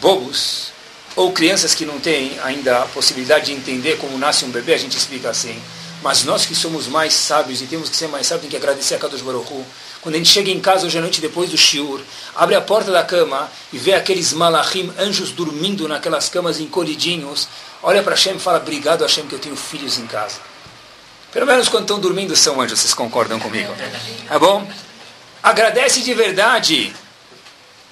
[0.00, 0.72] bobos,
[1.14, 4.78] ou crianças que não têm ainda a possibilidade de entender como nasce um bebê, a
[4.78, 5.60] gente explica assim.
[6.04, 8.94] Mas nós que somos mais sábios e temos que ser mais sábios, tem que agradecer
[8.94, 9.64] a Kadosh Baruch Hu.
[10.02, 11.98] Quando a gente chega em casa hoje à noite depois do shiur,
[12.36, 17.48] abre a porta da cama e vê aqueles malachim, anjos dormindo naquelas camas encolhidinhos,
[17.82, 20.36] olha para Hashem e fala, obrigado Hashem que eu tenho filhos em casa.
[21.32, 23.72] Pelo menos quando estão dormindo são anjos, vocês concordam comigo?
[24.28, 24.70] Tá bom?
[25.42, 26.94] Agradece de verdade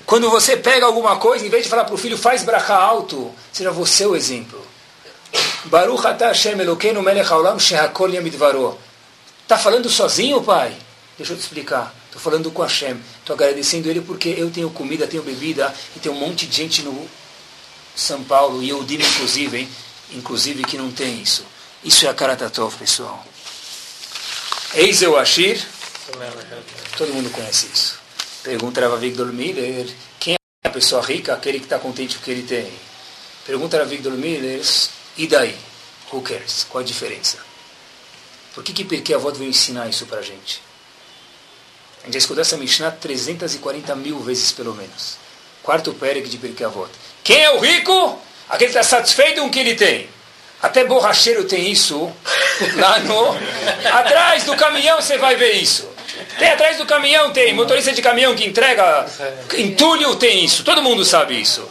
[0.04, 3.32] quando você pega alguma coisa, em vez de falar para o filho, faz brachá alto,
[3.50, 4.71] seja você o exemplo.
[5.66, 8.78] Baruch atah Hashem Elokeinu melech haolam shehakol yamidvaro.
[9.42, 10.76] Está falando sozinho, pai?
[11.16, 11.94] Deixa eu te explicar.
[12.06, 13.00] Estou falando com Hashem.
[13.20, 16.82] Estou agradecendo ele porque eu tenho comida, tenho bebida e tem um monte de gente
[16.82, 17.08] no
[17.94, 19.68] São Paulo, e eu digo inclusive, hein?
[20.12, 21.44] inclusive que não tem isso.
[21.84, 23.24] Isso é a Karatatov, pessoal.
[24.74, 25.60] Eis eu Ashir.
[26.96, 27.98] Todo mundo conhece isso.
[28.42, 29.86] Pergunta Rav Victor Miller,
[30.18, 31.34] quem é a pessoa rica?
[31.34, 32.72] Aquele que está contente com o que ele tem.
[33.46, 34.62] Pergunta Rav Victor Miller,
[35.16, 35.56] e daí?
[36.12, 36.66] Who cares?
[36.68, 37.38] Qual a diferença?
[38.54, 40.62] Por que que Pirkei Avot veio ensinar isso para a gente?
[42.02, 45.16] A gente já escutou essa Mishnah 340 mil vezes pelo menos.
[45.62, 46.90] Quarto Perek de Pirkei Avot.
[47.24, 48.18] Quem é o rico?
[48.48, 50.08] Aquele que está satisfeito com o que ele tem.
[50.60, 52.12] Até borracheiro tem isso
[52.76, 53.36] lá no.
[53.92, 55.88] Atrás do caminhão você vai ver isso.
[56.38, 57.54] Tem atrás do caminhão, tem.
[57.54, 59.06] Motorista de caminhão que entrega
[59.56, 60.64] entulho tem isso.
[60.64, 61.66] Todo mundo sabe isso.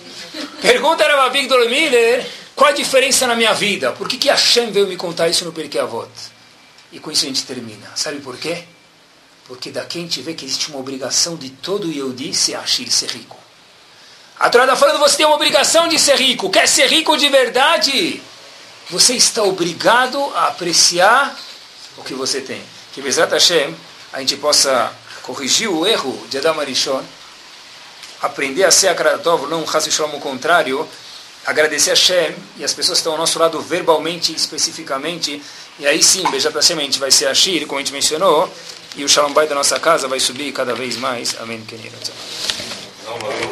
[0.61, 2.25] Pergunta a Victor Miller
[2.61, 3.91] qual a diferença na minha vida.
[3.91, 6.11] Por que, que Hashem veio me contar isso no Perkei Avot?
[6.91, 7.89] E com isso a gente termina.
[7.95, 8.65] Sabe por quê?
[9.47, 13.09] Porque daqui a gente vê que existe uma obrigação de todo Yehudi ser Ashir, ser
[13.09, 13.35] rico.
[14.39, 16.51] A Torá está falando você tem uma obrigação de ser rico.
[16.51, 18.21] Quer ser rico de verdade?
[18.91, 21.35] você está obrigado a apreciar
[21.97, 22.61] o que você tem.
[22.93, 23.75] Que Bezat Hashem,
[24.13, 24.93] a gente possa
[25.23, 27.03] corrigir o erro de Adam Arishon,
[28.21, 30.87] aprender a ser agradador, não um o contrário,
[31.45, 35.41] agradecer a Hashem e as pessoas estão ao nosso lado verbalmente, especificamente,
[35.79, 38.51] e aí sim, Bezat Hashem, a gente vai ser Ashir, como a gente mencionou,
[38.95, 41.35] e o Shalom da nossa casa vai subir cada vez mais.
[41.39, 41.63] Amém.